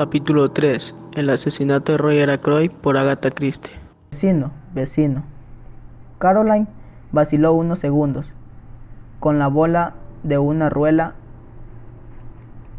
Capítulo 0.00 0.50
3. 0.50 0.94
El 1.12 1.28
asesinato 1.28 1.92
de 1.92 1.98
Roger 1.98 2.30
Ackroyd 2.30 2.70
por 2.70 2.96
Agatha 2.96 3.30
Christie. 3.30 3.74
Vecino, 4.10 4.50
vecino. 4.72 5.24
Caroline 6.18 6.68
vaciló 7.12 7.52
unos 7.52 7.80
segundos 7.80 8.32
con 9.18 9.38
la 9.38 9.48
bola 9.48 9.92
de 10.22 10.38
una 10.38 10.70
ruela 10.70 11.12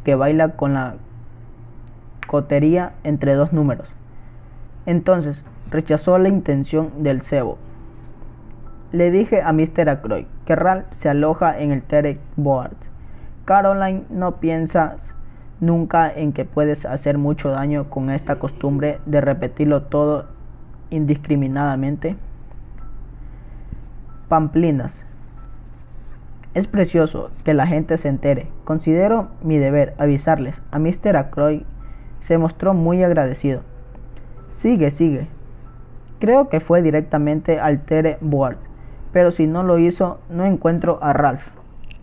que 0.03 0.15
baila 0.15 0.55
con 0.55 0.73
la 0.73 0.95
cotería 2.25 2.93
entre 3.03 3.35
dos 3.35 3.53
números. 3.53 3.93
Entonces 4.87 5.45
rechazó 5.69 6.17
la 6.17 6.27
intención 6.27 7.03
del 7.03 7.21
cebo. 7.21 7.59
Le 8.91 9.11
dije 9.11 9.43
a 9.43 9.53
Mr. 9.53 9.89
Ackroyd 9.89 10.25
que 10.47 10.55
Ralph 10.55 10.87
se 10.89 11.07
aloja 11.07 11.59
en 11.59 11.71
el 11.71 11.83
Terek 11.83 12.19
Board. 12.35 12.77
Caroline, 13.45 14.05
no 14.09 14.37
piensas 14.37 15.13
nunca 15.61 16.11
en 16.13 16.33
que 16.33 16.43
puedes 16.43 16.85
hacer 16.85 17.17
mucho 17.17 17.49
daño 17.49 17.89
con 17.89 18.09
esta 18.09 18.37
costumbre 18.37 18.99
de 19.05 19.21
repetirlo 19.21 19.83
todo 19.83 20.25
indiscriminadamente. 20.89 22.17
Pamplinas. 24.27 25.07
Es 26.53 26.67
precioso 26.67 27.29
que 27.45 27.53
la 27.53 27.65
gente 27.65 27.97
se 27.97 28.09
entere. 28.09 28.47
Considero 28.65 29.29
mi 29.41 29.57
deber 29.57 29.93
avisarles. 29.97 30.63
A 30.71 30.79
Mr. 30.79 31.15
Ackroyd 31.15 31.61
se 32.19 32.37
mostró 32.37 32.73
muy 32.73 33.03
agradecido. 33.03 33.61
Sigue, 34.49 34.91
sigue. 34.91 35.29
Creo 36.19 36.49
que 36.49 36.59
fue 36.59 36.81
directamente 36.81 37.59
al 37.59 37.81
Tere 37.81 38.17
Board, 38.19 38.57
pero 39.13 39.31
si 39.31 39.47
no 39.47 39.63
lo 39.63 39.79
hizo, 39.79 40.19
no 40.29 40.45
encuentro 40.45 40.99
a 41.01 41.13
Ralph. 41.13 41.47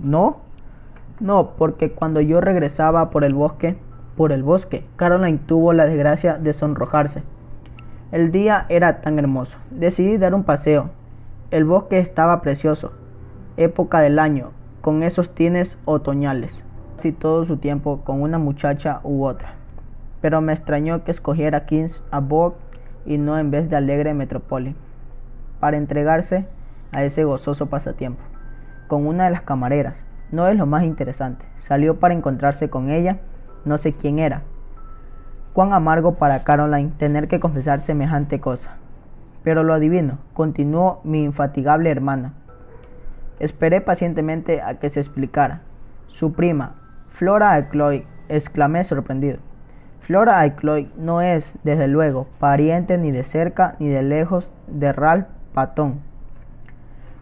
¿No? 0.00 0.48
No, 1.20 1.54
porque 1.56 1.90
cuando 1.90 2.20
yo 2.20 2.40
regresaba 2.40 3.10
por 3.10 3.24
el 3.24 3.34
bosque, 3.34 3.77
por 4.16 4.32
el 4.32 4.42
bosque, 4.42 4.84
Caroline 4.96 5.38
tuvo 5.38 5.72
la 5.72 5.84
desgracia 5.84 6.38
de 6.38 6.52
sonrojarse. 6.52 7.22
El 8.10 8.32
día 8.32 8.66
era 8.68 9.00
tan 9.00 9.19
hermoso. 9.19 9.58
Decidí 9.70 10.16
dar 10.16 10.34
un 10.34 10.44
paseo. 10.44 10.91
El 11.50 11.64
bosque 11.64 11.98
estaba 11.98 12.41
precioso. 12.41 12.92
Época 13.56 14.00
del 14.00 14.19
año, 14.19 14.52
con 14.80 15.02
esos 15.02 15.34
tines 15.34 15.78
otoñales. 15.84 16.64
Casi 16.97 17.12
todo 17.12 17.44
su 17.44 17.58
tiempo 17.58 18.00
con 18.05 18.22
una 18.22 18.38
muchacha 18.38 19.00
u 19.03 19.25
otra. 19.25 19.55
Pero 20.20 20.41
me 20.41 20.53
extrañó 20.53 21.05
que 21.05 21.10
escogiera 21.10 21.66
Kings 21.66 22.03
Abog 22.10 22.55
y 23.06 23.19
no 23.19 23.38
en 23.38 23.50
vez 23.50 23.69
de 23.70 23.77
Alegre 23.77 24.14
Metropoli. 24.14 24.75
Para 25.60 25.77
entregarse 25.77 26.47
a 26.92 27.05
ese 27.05 27.25
gozoso 27.25 27.66
pasatiempo. 27.66 28.22
Con 28.86 29.06
una 29.06 29.25
de 29.25 29.30
las 29.30 29.42
camareras. 29.42 30.08
No 30.31 30.47
es 30.47 30.57
lo 30.57 30.67
más 30.67 30.84
interesante. 30.84 31.47
Salió 31.59 31.98
para 31.98 32.15
encontrarse 32.15 32.69
con 32.69 32.91
ella. 32.91 33.19
No 33.65 33.79
sé 33.79 33.93
quién 33.93 34.19
era. 34.19 34.43
Cuán 35.53 35.73
amargo 35.73 36.15
para 36.15 36.45
Caroline 36.45 36.93
tener 36.98 37.29
que 37.29 37.41
confesar 37.41 37.81
semejante 37.81 38.41
cosa. 38.41 38.77
Pero 39.43 39.62
lo 39.62 39.75
adivino, 39.75 40.19
continuó 40.34 41.01
mi 41.05 41.25
infatigable 41.25 41.91
hermana. 41.91 42.34
Esperé 43.39 43.81
pacientemente 43.81 44.61
a 44.62 44.79
que 44.79 44.91
se 44.91 45.01
explicara. 45.01 45.62
Su 46.06 46.33
prima, 46.33 46.75
Flora 47.09 47.55
Ackloy, 47.55 48.06
exclamé 48.29 48.84
sorprendido. 48.84 49.39
Flora 50.01 50.41
Ackloy 50.41 50.91
no 50.97 51.21
es, 51.21 51.55
desde 51.65 51.89
luego, 51.89 52.27
pariente 52.39 52.99
ni 52.99 53.11
de 53.11 53.25
cerca 53.25 53.77
ni 53.79 53.89
de 53.89 54.03
lejos 54.03 54.53
de 54.67 54.93
Ralph 54.93 55.27
Patton, 55.53 56.01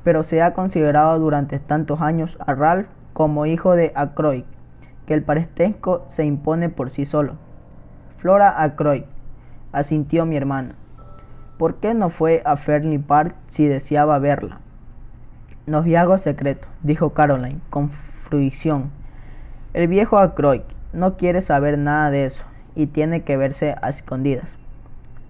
pero 0.05 0.23
se 0.23 0.41
ha 0.41 0.55
considerado 0.55 1.19
durante 1.19 1.59
tantos 1.59 2.01
años 2.01 2.39
a 2.47 2.55
Ralph 2.55 2.87
como 3.17 3.47
hijo 3.47 3.75
de 3.77 3.92
Ackroyd, 3.95 4.45
que 5.06 5.14
el 5.14 5.22
parentesco 5.22 6.05
se 6.06 6.27
impone 6.27 6.69
por 6.69 6.91
sí 6.91 7.06
solo. 7.06 7.36
Flora 8.19 8.62
Ackroyd, 8.62 9.05
asintió 9.72 10.27
mi 10.27 10.36
hermana. 10.36 10.75
¿Por 11.56 11.77
qué 11.77 11.94
no 11.94 12.11
fue 12.11 12.42
a 12.44 12.59
Fernley 12.59 12.98
Park 12.98 13.34
si 13.47 13.69
deseaba 13.69 14.19
verla? 14.19 14.61
Noviago 15.64 16.19
secreto, 16.19 16.69
dijo 16.82 17.15
Caroline 17.15 17.60
con 17.71 17.88
fruición. 17.88 18.91
El 19.72 19.88
viejo 19.88 20.19
Ackroyd 20.19 20.60
no 20.93 21.16
quiere 21.16 21.41
saber 21.41 21.78
nada 21.78 22.10
de 22.10 22.27
eso 22.27 22.44
y 22.75 22.88
tiene 22.88 23.22
que 23.22 23.38
verse 23.38 23.77
a 23.81 23.88
escondidas. 23.88 24.56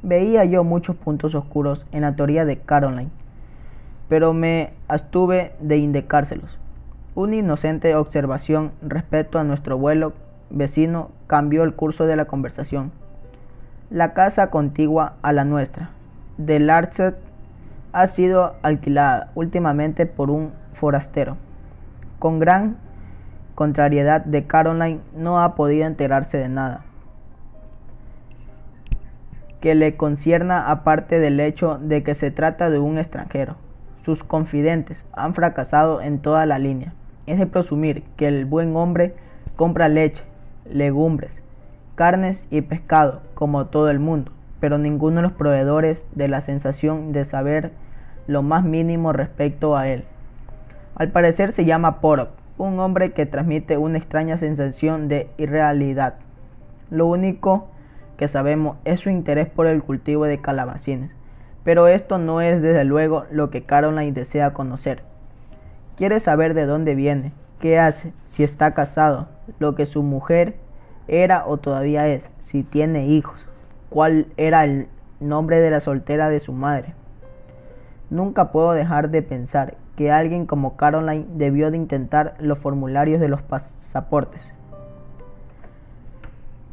Veía 0.02 0.44
yo 0.44 0.64
muchos 0.64 0.96
puntos 0.96 1.36
oscuros 1.36 1.86
en 1.92 2.00
la 2.00 2.16
teoría 2.16 2.46
de 2.46 2.58
Caroline, 2.58 3.12
pero 4.08 4.32
me 4.32 4.72
abstuve 4.88 5.52
de 5.60 5.76
indicárselos. 5.76 6.58
Una 7.16 7.36
inocente 7.36 7.94
observación 7.96 8.72
respecto 8.82 9.38
a 9.38 9.42
nuestro 9.42 9.78
vuelo 9.78 10.12
vecino 10.50 11.10
cambió 11.26 11.64
el 11.64 11.74
curso 11.74 12.04
de 12.06 12.14
la 12.14 12.26
conversación. 12.26 12.92
La 13.88 14.12
casa 14.12 14.50
contigua 14.50 15.14
a 15.22 15.32
la 15.32 15.46
nuestra, 15.46 15.92
de 16.36 16.60
Larchet, 16.60 17.16
ha 17.92 18.06
sido 18.06 18.56
alquilada 18.60 19.30
últimamente 19.34 20.04
por 20.04 20.30
un 20.30 20.52
forastero. 20.74 21.38
Con 22.18 22.38
gran 22.38 22.76
contrariedad 23.54 24.22
de 24.22 24.46
Caroline 24.46 25.00
no 25.16 25.42
ha 25.42 25.54
podido 25.54 25.86
enterarse 25.86 26.36
de 26.36 26.50
nada 26.50 26.84
que 29.62 29.74
le 29.74 29.96
concierna 29.96 30.70
aparte 30.70 31.18
del 31.18 31.40
hecho 31.40 31.78
de 31.80 32.02
que 32.02 32.14
se 32.14 32.30
trata 32.30 32.68
de 32.68 32.78
un 32.78 32.98
extranjero. 32.98 33.56
Sus 34.04 34.22
confidentes 34.22 35.06
han 35.12 35.32
fracasado 35.32 36.02
en 36.02 36.18
toda 36.18 36.44
la 36.44 36.58
línea. 36.58 36.92
Es 37.26 37.38
de 37.38 37.46
presumir 37.46 38.04
que 38.16 38.28
el 38.28 38.44
buen 38.44 38.76
hombre 38.76 39.14
compra 39.56 39.88
leche, 39.88 40.24
legumbres, 40.70 41.42
carnes 41.94 42.46
y 42.50 42.60
pescado, 42.60 43.22
como 43.34 43.66
todo 43.66 43.90
el 43.90 43.98
mundo, 43.98 44.32
pero 44.60 44.78
ninguno 44.78 45.16
de 45.16 45.22
los 45.22 45.32
proveedores 45.32 46.06
de 46.14 46.28
la 46.28 46.40
sensación 46.40 47.12
de 47.12 47.24
saber 47.24 47.72
lo 48.26 48.42
más 48.42 48.64
mínimo 48.64 49.12
respecto 49.12 49.76
a 49.76 49.88
él. 49.88 50.04
Al 50.94 51.10
parecer 51.10 51.52
se 51.52 51.64
llama 51.64 52.00
Porok, 52.00 52.30
un 52.58 52.78
hombre 52.80 53.12
que 53.12 53.26
transmite 53.26 53.76
una 53.76 53.98
extraña 53.98 54.38
sensación 54.38 55.08
de 55.08 55.28
irrealidad. 55.36 56.14
Lo 56.90 57.06
único 57.06 57.68
que 58.16 58.28
sabemos 58.28 58.76
es 58.84 59.00
su 59.00 59.10
interés 59.10 59.46
por 59.46 59.66
el 59.66 59.82
cultivo 59.82 60.24
de 60.24 60.40
calabacines, 60.40 61.10
pero 61.64 61.88
esto 61.88 62.18
no 62.18 62.40
es 62.40 62.62
desde 62.62 62.84
luego 62.84 63.24
lo 63.30 63.50
que 63.50 63.64
Caroline 63.64 64.12
desea 64.12 64.52
conocer. 64.52 65.02
Quiere 65.96 66.20
saber 66.20 66.52
de 66.52 66.66
dónde 66.66 66.94
viene, 66.94 67.32
qué 67.58 67.78
hace, 67.78 68.12
si 68.26 68.44
está 68.44 68.74
casado, 68.74 69.28
lo 69.58 69.74
que 69.74 69.86
su 69.86 70.02
mujer 70.02 70.56
era 71.08 71.46
o 71.46 71.56
todavía 71.56 72.06
es, 72.08 72.28
si 72.38 72.62
tiene 72.62 73.06
hijos, 73.06 73.48
cuál 73.88 74.26
era 74.36 74.64
el 74.64 74.88
nombre 75.20 75.58
de 75.58 75.70
la 75.70 75.80
soltera 75.80 76.28
de 76.28 76.38
su 76.38 76.52
madre. 76.52 76.94
Nunca 78.10 78.52
puedo 78.52 78.72
dejar 78.72 79.08
de 79.08 79.22
pensar 79.22 79.78
que 79.96 80.12
alguien 80.12 80.44
como 80.44 80.76
Caroline 80.76 81.26
debió 81.34 81.70
de 81.70 81.78
intentar 81.78 82.34
los 82.40 82.58
formularios 82.58 83.18
de 83.18 83.28
los 83.28 83.40
pasaportes. 83.40 84.52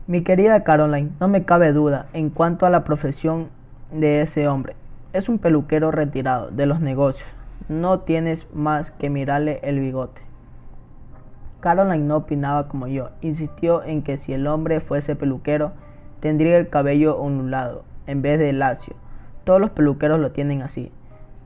Mi 0.06 0.22
querida 0.24 0.66
Caroline, 0.66 1.12
no 1.22 1.30
me 1.30 1.46
cabe 1.46 1.72
duda 1.72 2.08
en 2.12 2.30
cuanto 2.30 2.66
a 2.66 2.70
la 2.70 2.84
profesión 2.84 3.48
de 3.90 4.22
ese 4.22 4.50
hombre. 4.50 4.76
Es 5.14 5.30
un 5.30 5.40
peluquero 5.40 5.92
retirado 5.92 6.52
de 6.52 6.66
los 6.66 6.82
negocios. 6.82 7.30
No 7.70 8.02
tienes 8.02 8.54
más 8.54 8.92
que 8.92 9.10
mirarle 9.10 9.60
el 9.64 9.80
bigote. 9.80 10.22
Caroline 11.62 12.06
no 12.06 12.18
opinaba 12.18 12.68
como 12.68 12.88
yo. 12.88 13.12
Insistió 13.22 13.84
en 13.84 14.04
que 14.04 14.18
si 14.18 14.34
el 14.34 14.48
hombre 14.48 14.82
fuese 14.82 15.16
peluquero, 15.16 15.72
tendría 16.20 16.58
el 16.58 16.70
cabello 16.70 17.18
ondulado 17.18 17.86
en 18.06 18.22
vez 18.22 18.38
de 18.38 18.52
lacio. 18.52 18.96
Todos 19.46 19.62
los 19.62 19.70
peluqueros 19.70 20.20
lo 20.20 20.32
tienen 20.32 20.62
así. 20.62 20.92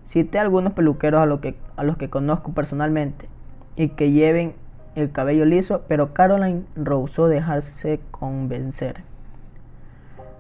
Cité 0.05 0.39
algunos 0.39 0.73
peluqueros 0.73 1.19
a, 1.19 1.23
a 1.23 1.83
los 1.83 1.97
que 1.97 2.09
conozco 2.09 2.51
personalmente 2.53 3.29
y 3.75 3.89
que 3.89 4.11
lleven 4.11 4.55
el 4.95 5.11
cabello 5.11 5.45
liso, 5.45 5.83
pero 5.87 6.13
Caroline 6.13 6.63
rehusó 6.75 7.27
dejarse 7.27 7.99
convencer. 8.09 9.03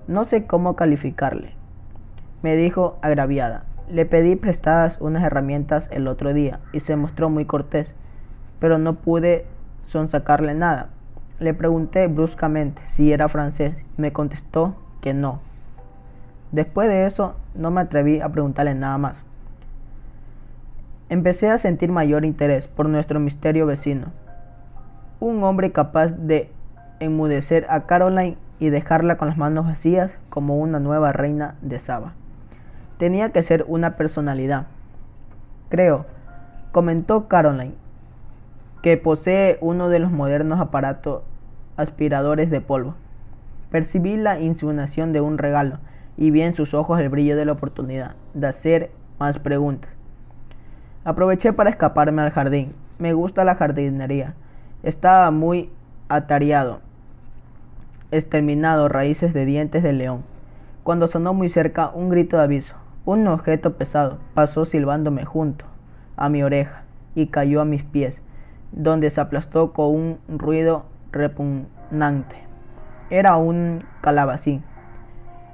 No 0.07 0.25
sé 0.25 0.47
cómo 0.47 0.75
calificarle, 0.75 1.51
me 2.41 2.55
dijo 2.55 2.97
agraviada. 3.01 3.65
Le 3.89 4.05
pedí 4.05 4.35
prestadas 4.35 4.99
unas 4.99 5.23
herramientas 5.23 5.89
el 5.91 6.07
otro 6.07 6.33
día 6.33 6.59
y 6.73 6.81
se 6.81 6.95
mostró 6.95 7.29
muy 7.29 7.45
cortés, 7.45 7.93
pero 8.59 8.77
no 8.77 8.95
pude 8.95 9.45
son 9.83 10.07
sacarle 10.07 10.53
nada. 10.53 10.89
Le 11.39 11.53
pregunté 11.53 12.07
bruscamente 12.07 12.81
si 12.85 13.13
era 13.13 13.29
francés. 13.29 13.75
Me 13.95 14.11
contestó 14.11 14.75
que 15.01 15.13
no. 15.13 15.39
Después 16.51 16.89
de 16.89 17.05
eso 17.05 17.35
no 17.55 17.71
me 17.71 17.81
atreví 17.81 18.19
a 18.19 18.29
preguntarle 18.29 18.75
nada 18.75 18.97
más. 18.97 19.23
Empecé 21.09 21.49
a 21.49 21.57
sentir 21.57 21.91
mayor 21.91 22.25
interés 22.25 22.67
por 22.67 22.89
nuestro 22.89 23.19
misterio 23.19 23.65
vecino. 23.65 24.07
Un 25.21 25.41
hombre 25.43 25.71
capaz 25.71 26.13
de 26.13 26.51
enmudecer 26.99 27.65
a 27.69 27.85
Caroline 27.85 28.37
y 28.59 28.69
dejarla 28.69 29.17
con 29.17 29.29
las 29.29 29.37
manos 29.37 29.65
vacías 29.65 30.17
como 30.29 30.57
una 30.57 30.79
nueva 30.79 31.13
reina 31.13 31.55
de 31.61 31.79
Saba. 31.79 32.13
Tenía 32.97 33.31
que 33.31 33.43
ser 33.43 33.65
una 33.67 33.95
personalidad. 33.95 34.67
Creo, 35.69 36.05
comentó 36.71 37.27
Caroline, 37.27 37.75
que 38.81 38.97
posee 38.97 39.57
uno 39.61 39.89
de 39.89 39.99
los 39.99 40.11
modernos 40.11 40.59
aparatos 40.59 41.21
aspiradores 41.75 42.49
de 42.49 42.61
polvo. 42.61 42.95
Percibí 43.69 44.17
la 44.17 44.39
insinuación 44.39 45.13
de 45.13 45.21
un 45.21 45.37
regalo 45.37 45.77
y 46.17 46.31
vi 46.31 46.41
en 46.41 46.53
sus 46.53 46.73
ojos 46.73 46.99
el 46.99 47.09
brillo 47.09 47.35
de 47.35 47.45
la 47.45 47.51
oportunidad 47.51 48.15
de 48.33 48.47
hacer 48.47 48.91
más 49.19 49.39
preguntas. 49.39 49.91
Aproveché 51.03 51.53
para 51.53 51.69
escaparme 51.69 52.21
al 52.21 52.31
jardín. 52.31 52.73
Me 52.97 53.13
gusta 53.13 53.45
la 53.45 53.55
jardinería. 53.55 54.33
Estaba 54.83 55.29
muy 55.31 55.69
atareado, 56.09 56.79
exterminado 58.11 58.89
raíces 58.89 59.33
de 59.33 59.45
dientes 59.45 59.83
de 59.83 59.93
león. 59.93 60.23
Cuando 60.83 61.07
sonó 61.07 61.33
muy 61.33 61.49
cerca 61.49 61.91
un 61.93 62.09
grito 62.09 62.37
de 62.37 62.43
aviso, 62.43 62.75
un 63.07 63.25
objeto 63.29 63.77
pesado 63.77 64.17
pasó 64.33 64.65
silbándome 64.65 65.23
junto 65.23 65.63
a 66.17 66.27
mi 66.27 66.43
oreja 66.43 66.83
y 67.15 67.27
cayó 67.27 67.61
a 67.61 67.65
mis 67.65 67.83
pies, 67.83 68.21
donde 68.73 69.09
se 69.09 69.21
aplastó 69.21 69.71
con 69.71 69.95
un 69.95 70.19
ruido 70.27 70.87
repugnante. 71.13 72.35
Era 73.09 73.37
un 73.37 73.85
calabacín. 74.01 74.61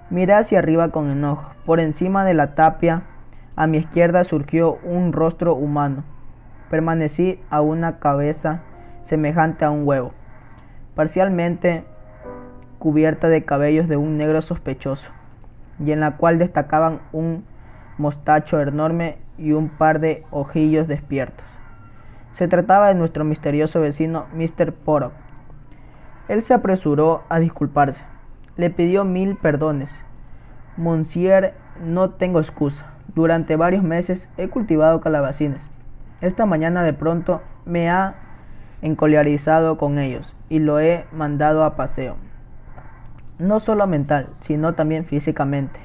Miré 0.09 0.33
hacia 0.33 0.57
arriba 0.57 0.89
con 0.89 1.11
enojo. 1.11 1.51
Por 1.63 1.79
encima 1.79 2.25
de 2.25 2.33
la 2.33 2.55
tapia, 2.55 3.03
a 3.55 3.67
mi 3.67 3.77
izquierda 3.77 4.23
surgió 4.23 4.79
un 4.83 5.13
rostro 5.13 5.53
humano. 5.53 6.03
Permanecí 6.71 7.39
a 7.51 7.61
una 7.61 7.99
cabeza 7.99 8.61
semejante 9.03 9.63
a 9.63 9.69
un 9.69 9.87
huevo, 9.87 10.11
parcialmente 10.95 11.83
cubierta 12.79 13.29
de 13.29 13.45
cabellos 13.45 13.87
de 13.87 13.97
un 13.97 14.17
negro 14.17 14.41
sospechoso, 14.41 15.11
y 15.79 15.91
en 15.91 15.99
la 15.99 16.17
cual 16.17 16.39
destacaban 16.39 16.99
un 17.11 17.45
mostacho 17.97 18.59
enorme 18.61 19.17
y 19.37 19.51
un 19.51 19.69
par 19.69 19.99
de 19.99 20.25
ojillos 20.31 20.87
despiertos. 20.87 21.45
Se 22.31 22.47
trataba 22.47 22.87
de 22.87 22.95
nuestro 22.95 23.23
misterioso 23.23 23.81
vecino 23.81 24.25
Mr. 24.33 24.73
Porok. 24.73 25.13
Él 26.27 26.41
se 26.41 26.53
apresuró 26.53 27.23
a 27.29 27.39
disculparse. 27.39 28.03
Le 28.55 28.69
pidió 28.69 29.05
mil 29.05 29.35
perdones. 29.35 29.91
Monsieur, 30.77 31.53
no 31.83 32.11
tengo 32.11 32.39
excusa. 32.39 32.85
Durante 33.13 33.55
varios 33.55 33.83
meses 33.83 34.29
he 34.37 34.47
cultivado 34.47 35.01
calabacines. 35.01 35.69
Esta 36.21 36.45
mañana 36.45 36.83
de 36.83 36.93
pronto 36.93 37.41
me 37.65 37.89
ha 37.89 38.15
encolerizado 38.81 39.77
con 39.77 39.99
ellos 39.99 40.35
y 40.49 40.59
lo 40.59 40.79
he 40.79 41.05
mandado 41.11 41.63
a 41.63 41.75
paseo. 41.75 42.15
No 43.39 43.59
solo 43.59 43.87
mental, 43.87 44.29
sino 44.41 44.75
también 44.75 45.05
físicamente. 45.05 45.79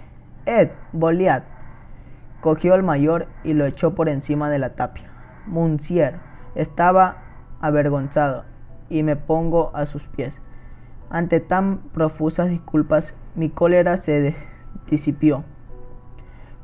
Ed, 0.45 0.69
Boliat, 0.93 1.45
cogió 2.43 2.75
al 2.75 2.83
mayor 2.83 3.27
y 3.43 3.55
lo 3.55 3.65
echó 3.65 3.95
por 3.95 4.11
encima 4.11 4.51
de 4.51 4.59
la 4.59 4.75
tapia. 4.77 5.11
Monsieur 5.47 6.21
estaba 6.55 7.17
avergonzado 7.61 8.45
y 8.91 9.03
me 9.03 9.17
pongo 9.17 9.71
a 9.75 9.87
sus 9.87 10.05
pies. 10.05 10.39
Ante 11.09 11.41
tan 11.41 11.79
profusas 11.79 12.51
disculpas, 12.51 13.15
mi 13.35 13.49
cólera 13.49 13.97
se 13.97 14.35
disipió, 14.91 15.45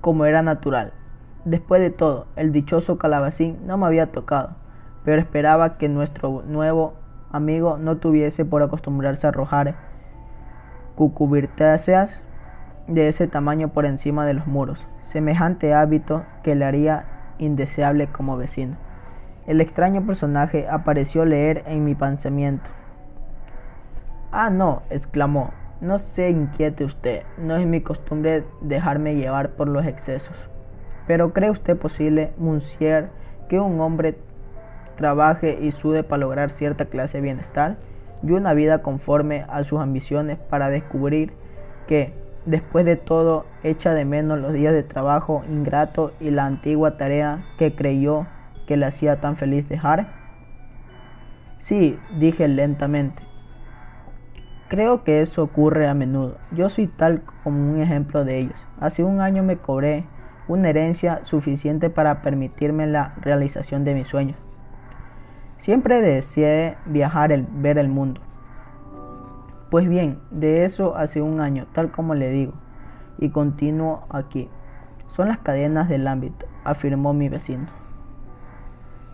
como 0.03 0.27
era 0.27 0.43
natural. 0.43 0.93
Después 1.47 1.81
de 1.81 1.91
todo, 1.91 2.27
el 2.37 2.53
dichoso 2.53 2.99
calabacín 2.99 3.67
no 3.67 3.79
me 3.79 3.87
había 3.87 4.13
tocado, 4.13 4.57
pero 5.03 5.21
esperaba 5.21 5.79
que 5.79 5.89
nuestro 5.89 6.43
nuevo 6.47 6.95
amigo 7.33 7.79
no 7.79 7.97
tuviese 7.97 8.45
por 8.45 8.63
acostumbrarse 8.63 9.27
a 9.27 9.31
arrojar 9.31 9.94
cucubirtáceas 10.94 12.25
de 12.87 13.08
ese 13.08 13.26
tamaño 13.26 13.69
por 13.69 13.87
encima 13.87 14.26
de 14.26 14.35
los 14.35 14.46
muros, 14.46 14.87
semejante 15.00 15.75
hábito 15.75 16.25
que 16.43 16.55
le 16.55 16.64
haría 16.64 17.06
indeseable 17.38 18.06
como 18.08 18.37
vecino. 18.37 18.76
El 19.46 19.61
extraño 19.61 20.06
personaje 20.06 20.67
apareció 20.69 21.25
leer 21.25 21.62
en 21.67 21.85
mi 21.85 21.94
pensamiento. 21.94 22.70
Ah, 24.32 24.50
no, 24.50 24.82
exclamó, 24.91 25.50
no 25.81 25.99
se 25.99 26.31
inquiete 26.31 26.85
usted, 26.85 27.23
no 27.38 27.56
es 27.56 27.67
mi 27.67 27.81
costumbre 27.81 28.44
dejarme 28.61 29.17
llevar 29.17 29.50
por 29.50 29.69
los 29.69 29.87
excesos. 29.87 30.49
Pero 31.06 31.32
¿cree 31.32 31.50
usted 31.50 31.76
posible, 31.76 32.32
Monsieur, 32.38 33.11
que 33.49 33.61
un 33.61 33.81
hombre 33.81 34.19
trabaje 34.97 35.58
y 35.61 35.73
sude 35.73 36.02
para 36.02 36.20
lograr 36.20 36.50
cierta 36.50 36.87
clase 36.87 37.19
de 37.19 37.23
bienestar 37.25 37.76
y 38.22 38.32
una 38.32 38.55
vida 38.55 38.82
conforme 38.82 39.44
a 39.49 39.62
sus 39.64 39.81
ambiciones 39.81 40.38
para 40.38 40.70
descubrir 40.70 41.32
que, 41.87 42.12
después 42.46 42.84
de 42.84 42.96
todo, 42.96 43.46
echa 43.62 43.94
de 43.94 44.05
menos 44.05 44.38
los 44.38 44.52
días 44.52 44.72
de 44.72 44.82
trabajo 44.82 45.44
ingrato 45.49 46.12
y 46.20 46.31
la 46.31 46.46
antigua 46.46 46.96
tarea 46.96 47.44
que 47.58 47.75
creyó 47.75 48.26
que 48.66 48.76
le 48.76 48.87
hacía 48.87 49.20
tan 49.20 49.37
feliz 49.37 49.69
dejar? 49.69 50.08
Sí, 51.58 51.99
dije 52.19 52.49
lentamente. 52.49 53.22
Creo 54.69 55.05
que 55.05 55.20
eso 55.20 55.43
ocurre 55.43 55.88
a 55.88 55.94
menudo. 55.94 56.38
Yo 56.52 56.69
soy 56.69 56.87
tal 56.87 57.22
como 57.43 57.70
un 57.72 57.81
ejemplo 57.81 58.25
de 58.25 58.38
ellos. 58.38 58.66
Hace 58.81 59.05
un 59.05 59.20
año 59.20 59.43
me 59.43 59.58
cobré 59.58 60.05
una 60.49 60.70
herencia 60.70 61.20
suficiente 61.25 61.90
para 61.90 62.22
permitirme 62.22 62.87
la 62.87 63.14
realización 63.20 63.84
de 63.84 63.94
mis 63.94 64.08
sueños. 64.08 64.37
Siempre 65.56 66.01
deseé 66.01 66.77
viajar, 66.87 67.33
el, 67.33 67.47
ver 67.51 67.79
el 67.79 67.89
mundo. 67.89 68.21
Pues 69.71 69.89
bien, 69.89 70.21
de 70.31 70.65
eso 70.65 70.97
hace 70.97 71.23
un 71.23 71.41
año, 71.41 71.67
tal 71.73 71.91
como 71.91 72.15
le 72.15 72.31
digo, 72.31 72.53
y 73.19 73.31
continúo 73.31 74.05
aquí. 74.11 74.49
Son 75.06 75.29
las 75.29 75.39
cadenas 75.39 75.89
del 75.89 76.06
ámbito, 76.06 76.47
afirmó 76.65 77.12
mi 77.12 77.29
vecino. 77.29 77.67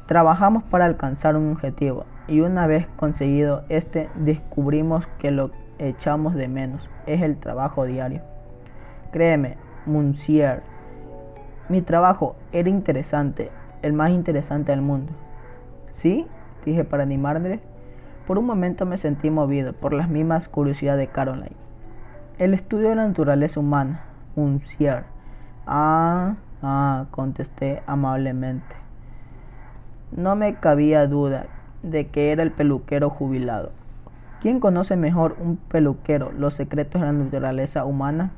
Trabajamos 0.06 0.64
para 0.64 0.86
alcanzar 0.86 1.36
un 1.36 1.52
objetivo 1.52 2.04
y 2.26 2.40
una 2.40 2.66
vez 2.66 2.88
conseguido 2.96 3.64
este 3.68 4.08
descubrimos 4.16 5.06
que 5.18 5.30
lo 5.30 5.50
echamos 5.78 6.34
de 6.34 6.48
menos 6.48 6.88
es 7.06 7.22
el 7.22 7.36
trabajo 7.38 7.84
diario. 7.84 8.22
Créeme, 9.12 9.56
Monsieur, 9.86 10.62
mi 11.68 11.82
trabajo 11.82 12.36
era 12.52 12.68
interesante, 12.68 13.50
el 13.82 13.92
más 13.92 14.10
interesante 14.10 14.72
del 14.72 14.82
mundo. 14.82 15.12
¿Sí? 15.92 16.26
dije 16.64 16.84
para 16.84 17.02
animarle. 17.02 17.60
Por 18.26 18.38
un 18.38 18.46
momento 18.46 18.86
me 18.86 18.96
sentí 18.96 19.30
movido 19.30 19.72
por 19.72 19.92
las 19.92 20.08
mismas 20.08 20.48
curiosidades 20.48 21.00
de 21.00 21.12
Caroline. 21.12 21.56
El 22.38 22.54
estudio 22.54 22.90
de 22.90 22.94
la 22.94 23.06
naturaleza 23.06 23.60
humana, 23.60 24.02
Monsieur. 24.36 25.04
Ah, 25.66 26.36
ah, 26.62 27.06
contesté 27.10 27.82
amablemente. 27.86 28.76
No 30.12 30.36
me 30.36 30.54
cabía 30.54 31.06
duda 31.06 31.46
de 31.82 32.08
que 32.08 32.32
era 32.32 32.42
el 32.42 32.50
peluquero 32.50 33.10
jubilado. 33.10 33.72
¿Quién 34.40 34.58
conoce 34.58 34.96
mejor 34.96 35.36
un 35.40 35.56
peluquero 35.56 36.32
los 36.32 36.54
secretos 36.54 37.00
de 37.00 37.06
la 37.06 37.12
naturaleza 37.12 37.84
humana? 37.84 38.30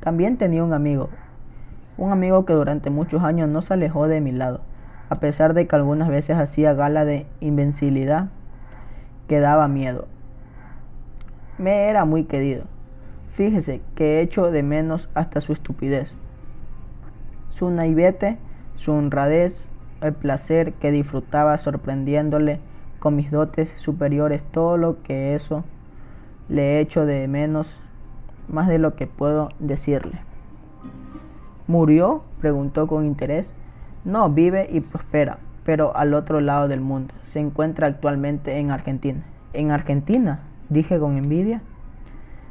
También 0.00 0.36
tenía 0.36 0.64
un 0.64 0.72
amigo, 0.72 1.10
un 1.96 2.12
amigo 2.12 2.44
que 2.44 2.52
durante 2.52 2.90
muchos 2.90 3.22
años 3.22 3.48
no 3.48 3.62
se 3.62 3.74
alejó 3.74 4.08
de 4.08 4.20
mi 4.20 4.32
lado, 4.32 4.60
a 5.08 5.16
pesar 5.16 5.54
de 5.54 5.66
que 5.66 5.76
algunas 5.76 6.08
veces 6.08 6.36
hacía 6.36 6.74
gala 6.74 7.04
de 7.04 7.26
invencibilidad 7.40 8.28
que 9.28 9.40
daba 9.40 9.68
miedo. 9.68 10.06
Me 11.58 11.88
era 11.88 12.04
muy 12.04 12.24
querido. 12.24 12.64
Fíjese 13.32 13.80
que 13.94 14.18
he 14.18 14.20
hecho 14.22 14.50
de 14.50 14.62
menos 14.62 15.08
hasta 15.14 15.40
su 15.40 15.52
estupidez, 15.52 16.14
su 17.50 17.70
naivete, 17.70 18.38
su 18.76 18.92
honradez, 18.92 19.70
el 20.00 20.12
placer 20.12 20.72
que 20.74 20.90
disfrutaba 20.90 21.56
sorprendiéndole 21.58 22.60
con 22.98 23.16
mis 23.16 23.30
dotes 23.30 23.72
superiores, 23.76 24.42
todo 24.50 24.76
lo 24.76 25.02
que 25.02 25.34
eso 25.34 25.64
le 26.48 26.76
he 26.76 26.80
hecho 26.80 27.06
de 27.06 27.26
menos, 27.28 27.80
más 28.48 28.68
de 28.68 28.78
lo 28.78 28.94
que 28.94 29.06
puedo 29.06 29.48
decirle. 29.58 30.20
¿Murió? 31.66 32.22
preguntó 32.40 32.86
con 32.86 33.06
interés. 33.06 33.54
No, 34.04 34.28
vive 34.28 34.68
y 34.70 34.80
prospera, 34.80 35.38
pero 35.64 35.96
al 35.96 36.12
otro 36.12 36.40
lado 36.40 36.68
del 36.68 36.80
mundo. 36.80 37.14
Se 37.22 37.40
encuentra 37.40 37.86
actualmente 37.86 38.58
en 38.58 38.70
Argentina. 38.70 39.22
¿En 39.54 39.70
Argentina? 39.70 40.40
dije 40.68 40.98
con 40.98 41.16
envidia. 41.16 41.62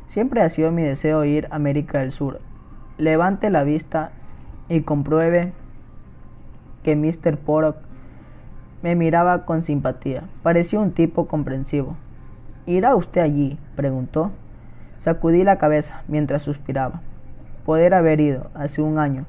Siempre 0.08 0.42
ha 0.42 0.50
sido 0.50 0.72
mi 0.72 0.84
deseo 0.84 1.24
ir 1.26 1.48
a 1.52 1.56
América 1.56 2.00
del 2.00 2.12
Sur. 2.12 2.40
Levante 2.98 3.50
la 3.50 3.64
vista 3.64 4.12
y 4.68 4.82
compruebe 4.82 5.54
que 6.84 6.96
Mr. 6.96 7.38
Porok 7.38 7.78
me 8.82 8.96
miraba 8.96 9.46
con 9.46 9.62
simpatía. 9.62 10.24
Parecía 10.42 10.80
un 10.80 10.92
tipo 10.92 11.28
comprensivo. 11.28 11.96
¿Irá 12.66 12.96
usted 12.96 13.22
allí? 13.22 13.60
preguntó. 13.76 14.32
Sacudí 14.98 15.44
la 15.44 15.58
cabeza 15.58 16.04
mientras 16.08 16.44
suspiraba. 16.44 17.02
Poder 17.66 17.94
haber 17.94 18.20
ido 18.20 18.50
hace 18.54 18.82
un 18.82 18.98
año, 19.00 19.26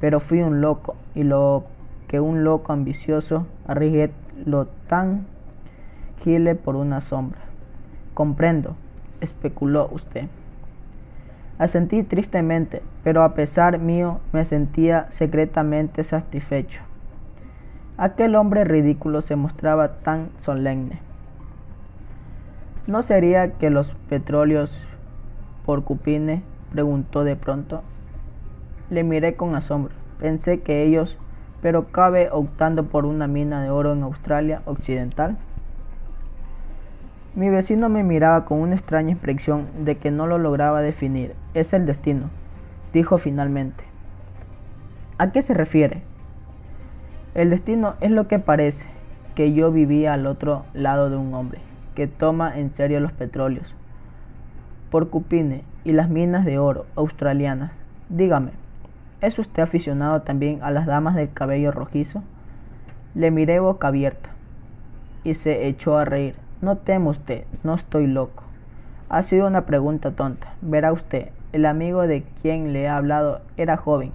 pero 0.00 0.20
fui 0.20 0.42
un 0.42 0.60
loco 0.60 0.96
y 1.14 1.22
lo 1.22 1.64
que 2.08 2.20
un 2.20 2.44
loco 2.44 2.72
ambicioso 2.72 3.46
arriesgué 3.66 4.12
lo 4.44 4.66
tan 4.66 5.26
gile 6.22 6.54
por 6.54 6.76
una 6.76 7.00
sombra. 7.00 7.40
Comprendo, 8.14 8.76
especuló 9.20 9.88
usted. 9.92 10.28
Asentí 11.58 12.02
tristemente, 12.02 12.82
pero 13.02 13.22
a 13.22 13.34
pesar 13.34 13.78
mío 13.78 14.20
me 14.32 14.44
sentía 14.44 15.06
secretamente 15.10 16.04
satisfecho. 16.04 16.82
Aquel 17.96 18.34
hombre 18.34 18.64
ridículo 18.64 19.22
se 19.22 19.36
mostraba 19.36 19.96
tan 19.96 20.28
solemne. 20.36 21.00
¿No 22.86 23.02
sería 23.02 23.52
que 23.52 23.70
los 23.70 23.94
petróleos 24.08 24.86
porcupine? 25.64 26.42
preguntó 26.70 27.24
de 27.24 27.36
pronto. 27.36 27.82
Le 28.90 29.02
miré 29.02 29.34
con 29.34 29.54
asombro. 29.54 29.94
Pensé 30.18 30.60
que 30.60 30.84
ellos, 30.84 31.18
pero 31.60 31.90
cabe 31.90 32.28
optando 32.30 32.84
por 32.84 33.04
una 33.04 33.26
mina 33.26 33.62
de 33.62 33.70
oro 33.70 33.92
en 33.92 34.02
Australia 34.02 34.62
Occidental. 34.64 35.36
Mi 37.34 37.50
vecino 37.50 37.88
me 37.88 38.02
miraba 38.02 38.44
con 38.44 38.60
una 38.60 38.74
extraña 38.74 39.12
expresión 39.12 39.66
de 39.84 39.98
que 39.98 40.10
no 40.10 40.26
lo 40.26 40.38
lograba 40.38 40.80
definir. 40.80 41.34
Es 41.52 41.74
el 41.74 41.84
destino, 41.84 42.30
dijo 42.92 43.18
finalmente. 43.18 43.84
¿A 45.18 45.32
qué 45.32 45.42
se 45.42 45.52
refiere? 45.52 46.02
El 47.34 47.50
destino 47.50 47.94
es 48.00 48.10
lo 48.10 48.28
que 48.28 48.38
parece, 48.38 48.88
que 49.34 49.52
yo 49.52 49.70
vivía 49.70 50.14
al 50.14 50.26
otro 50.26 50.64
lado 50.72 51.10
de 51.10 51.16
un 51.16 51.34
hombre, 51.34 51.60
que 51.94 52.06
toma 52.06 52.58
en 52.58 52.70
serio 52.70 53.00
los 53.00 53.12
petróleos, 53.12 53.74
porcupine 54.90 55.62
y 55.84 55.92
las 55.92 56.08
minas 56.08 56.44
de 56.46 56.58
oro 56.58 56.86
australianas. 56.96 57.72
Dígame, 58.08 58.52
¿Es 59.22 59.38
usted 59.38 59.62
aficionado 59.62 60.20
también 60.20 60.62
a 60.62 60.70
las 60.70 60.84
damas 60.84 61.14
del 61.14 61.32
cabello 61.32 61.72
rojizo? 61.72 62.22
Le 63.14 63.30
miré 63.30 63.60
boca 63.60 63.88
abierta 63.88 64.28
y 65.24 65.32
se 65.34 65.68
echó 65.68 65.96
a 65.96 66.04
reír. 66.04 66.36
No 66.60 66.76
teme 66.76 67.08
usted, 67.08 67.44
no 67.64 67.72
estoy 67.72 68.06
loco. 68.06 68.42
Ha 69.08 69.22
sido 69.22 69.46
una 69.46 69.64
pregunta 69.64 70.10
tonta. 70.10 70.52
Verá 70.60 70.92
usted, 70.92 71.30
el 71.52 71.64
amigo 71.64 72.06
de 72.06 72.24
quien 72.42 72.74
le 72.74 72.82
he 72.82 72.88
hablado 72.88 73.40
era 73.56 73.78
joven. 73.78 74.12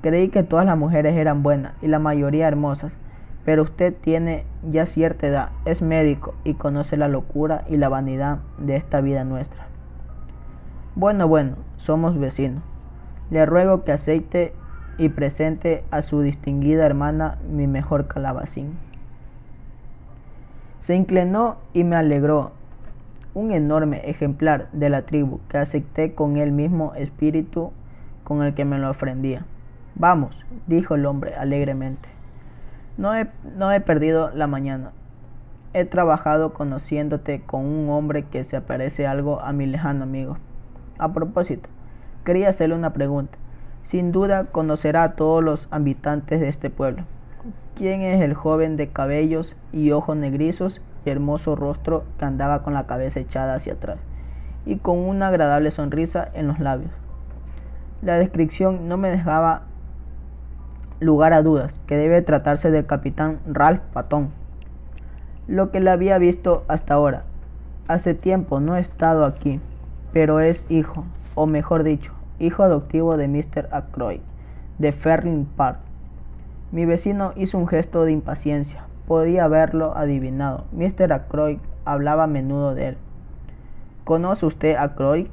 Creí 0.00 0.30
que 0.30 0.42
todas 0.42 0.64
las 0.64 0.78
mujeres 0.78 1.16
eran 1.16 1.42
buenas 1.42 1.74
y 1.82 1.88
la 1.88 1.98
mayoría 1.98 2.48
hermosas, 2.48 2.94
pero 3.44 3.62
usted 3.62 3.94
tiene 3.94 4.46
ya 4.70 4.86
cierta 4.86 5.26
edad, 5.26 5.50
es 5.66 5.82
médico 5.82 6.34
y 6.44 6.54
conoce 6.54 6.96
la 6.96 7.08
locura 7.08 7.64
y 7.68 7.76
la 7.76 7.90
vanidad 7.90 8.38
de 8.56 8.76
esta 8.76 9.02
vida 9.02 9.24
nuestra. 9.24 9.66
Bueno, 10.94 11.28
bueno, 11.28 11.56
somos 11.76 12.18
vecinos. 12.18 12.73
Le 13.34 13.46
ruego 13.46 13.82
que 13.82 13.90
aceite 13.90 14.52
y 14.96 15.08
presente 15.08 15.82
a 15.90 16.02
su 16.02 16.20
distinguida 16.20 16.86
hermana 16.86 17.36
mi 17.50 17.66
mejor 17.66 18.06
calabacín. 18.06 18.78
Se 20.78 20.94
inclinó 20.94 21.56
y 21.72 21.82
me 21.82 21.96
alegró. 21.96 22.52
Un 23.34 23.50
enorme 23.50 24.08
ejemplar 24.08 24.70
de 24.70 24.88
la 24.88 25.02
tribu 25.02 25.40
que 25.48 25.58
acepté 25.58 26.14
con 26.14 26.36
el 26.36 26.52
mismo 26.52 26.94
espíritu 26.94 27.72
con 28.22 28.40
el 28.44 28.54
que 28.54 28.64
me 28.64 28.78
lo 28.78 28.88
ofrendía. 28.88 29.44
Vamos, 29.96 30.46
dijo 30.68 30.94
el 30.94 31.04
hombre 31.04 31.34
alegremente. 31.34 32.08
No 32.96 33.16
he, 33.16 33.26
no 33.56 33.72
he 33.72 33.80
perdido 33.80 34.30
la 34.30 34.46
mañana. 34.46 34.92
He 35.72 35.84
trabajado 35.84 36.52
conociéndote 36.52 37.40
con 37.40 37.66
un 37.66 37.90
hombre 37.90 38.26
que 38.26 38.44
se 38.44 38.56
aparece 38.56 39.08
algo 39.08 39.40
a 39.40 39.52
mi 39.52 39.66
lejano 39.66 40.04
amigo. 40.04 40.38
A 40.98 41.12
propósito, 41.12 41.68
Quería 42.24 42.48
hacerle 42.48 42.74
una 42.74 42.94
pregunta. 42.94 43.36
Sin 43.82 44.10
duda 44.10 44.44
conocerá 44.44 45.02
a 45.02 45.12
todos 45.12 45.44
los 45.44 45.68
habitantes 45.70 46.40
de 46.40 46.48
este 46.48 46.70
pueblo. 46.70 47.04
¿Quién 47.74 48.00
es 48.00 48.22
el 48.22 48.32
joven 48.32 48.76
de 48.76 48.88
cabellos 48.88 49.56
y 49.72 49.90
ojos 49.90 50.16
negrizos 50.16 50.80
y 51.04 51.10
hermoso 51.10 51.54
rostro 51.54 52.04
que 52.18 52.24
andaba 52.24 52.62
con 52.62 52.72
la 52.72 52.86
cabeza 52.86 53.20
echada 53.20 53.54
hacia 53.54 53.74
atrás 53.74 54.06
y 54.64 54.76
con 54.76 54.98
una 54.98 55.28
agradable 55.28 55.70
sonrisa 55.70 56.30
en 56.32 56.46
los 56.46 56.60
labios? 56.60 56.92
La 58.00 58.16
descripción 58.16 58.88
no 58.88 58.96
me 58.96 59.10
dejaba 59.10 59.64
lugar 61.00 61.34
a 61.34 61.42
dudas 61.42 61.76
que 61.86 61.96
debe 61.96 62.22
tratarse 62.22 62.70
del 62.70 62.86
capitán 62.86 63.40
Ralph 63.46 63.82
Patton. 63.92 64.30
Lo 65.46 65.70
que 65.70 65.80
le 65.80 65.90
había 65.90 66.16
visto 66.16 66.64
hasta 66.68 66.94
ahora. 66.94 67.24
Hace 67.86 68.14
tiempo 68.14 68.60
no 68.60 68.76
he 68.76 68.80
estado 68.80 69.26
aquí, 69.26 69.60
pero 70.14 70.40
es 70.40 70.70
hijo, 70.70 71.04
o 71.34 71.46
mejor 71.46 71.82
dicho, 71.82 72.12
hijo 72.38 72.62
adoptivo 72.62 73.16
de 73.16 73.28
Mr. 73.28 73.68
Ackroyd, 73.70 74.20
de 74.78 74.92
Ferling 74.92 75.46
Park. 75.46 75.78
Mi 76.72 76.86
vecino 76.86 77.32
hizo 77.36 77.58
un 77.58 77.68
gesto 77.68 78.04
de 78.04 78.12
impaciencia. 78.12 78.84
Podía 79.06 79.44
haberlo 79.44 79.96
adivinado. 79.96 80.64
Mr. 80.72 81.12
Ackroyd 81.12 81.58
hablaba 81.84 82.24
a 82.24 82.28
menudo 82.28 82.74
de 82.74 82.88
él. 82.88 82.96
¿Conoce 84.04 84.46
usted 84.46 84.76
a 84.76 84.84
Ackroyd? 84.84 85.26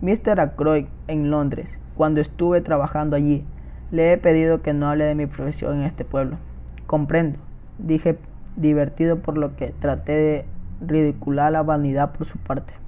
Mr. 0.00 0.40
Ackroyd 0.40 0.86
en 1.06 1.30
Londres. 1.30 1.78
Cuando 1.96 2.20
estuve 2.20 2.60
trabajando 2.60 3.14
allí, 3.14 3.44
le 3.90 4.12
he 4.12 4.18
pedido 4.18 4.62
que 4.62 4.72
no 4.72 4.88
hable 4.88 5.04
de 5.04 5.14
mi 5.14 5.26
profesión 5.26 5.76
en 5.78 5.82
este 5.82 6.04
pueblo. 6.04 6.38
Comprendo, 6.86 7.38
dije 7.78 8.18
divertido 8.56 9.18
por 9.18 9.38
lo 9.38 9.54
que 9.56 9.68
traté 9.68 10.12
de 10.12 10.44
ridicular 10.80 11.52
la 11.52 11.62
vanidad 11.62 12.12
por 12.12 12.26
su 12.26 12.38
parte. 12.38 12.81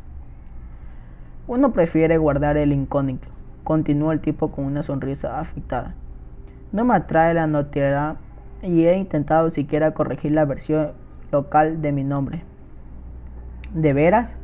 Uno 1.47 1.73
prefiere 1.73 2.17
guardar 2.17 2.57
el 2.57 2.73
incógnito, 2.73 3.29
continuó 3.65 4.13
el 4.13 4.21
tipo 4.21 4.51
con 4.51 4.65
una 4.65 4.83
sonrisa 4.83 5.41
afectada. 5.41 5.95
No 6.73 6.87
me 6.87 6.95
atrae 6.95 7.35
la 7.35 7.47
notoriedad 7.47 8.17
y 8.63 8.87
he 8.87 8.97
intentado 8.97 9.51
siquiera 9.51 9.93
corregir 9.93 10.33
la 10.33 10.47
versión 10.47 10.93
local 11.31 11.83
de 11.83 11.93
mi 11.93 12.03
nombre. 12.03 12.45
¿De 13.75 13.93
veras? 13.93 14.37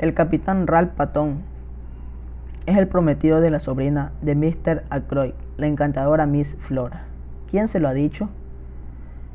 El 0.00 0.14
capitán 0.14 0.66
Ralph 0.66 0.90
Patton 0.96 1.42
es 2.66 2.76
el 2.76 2.88
prometido 2.88 3.40
de 3.40 3.50
la 3.50 3.60
sobrina 3.60 4.10
de 4.20 4.34
Mr. 4.34 4.82
Ackroyd, 4.90 5.34
la 5.58 5.68
encantadora 5.68 6.26
Miss 6.26 6.56
Flora. 6.58 7.04
¿Quién 7.48 7.68
se 7.68 7.78
lo 7.78 7.86
ha 7.86 7.92
dicho? 7.92 8.30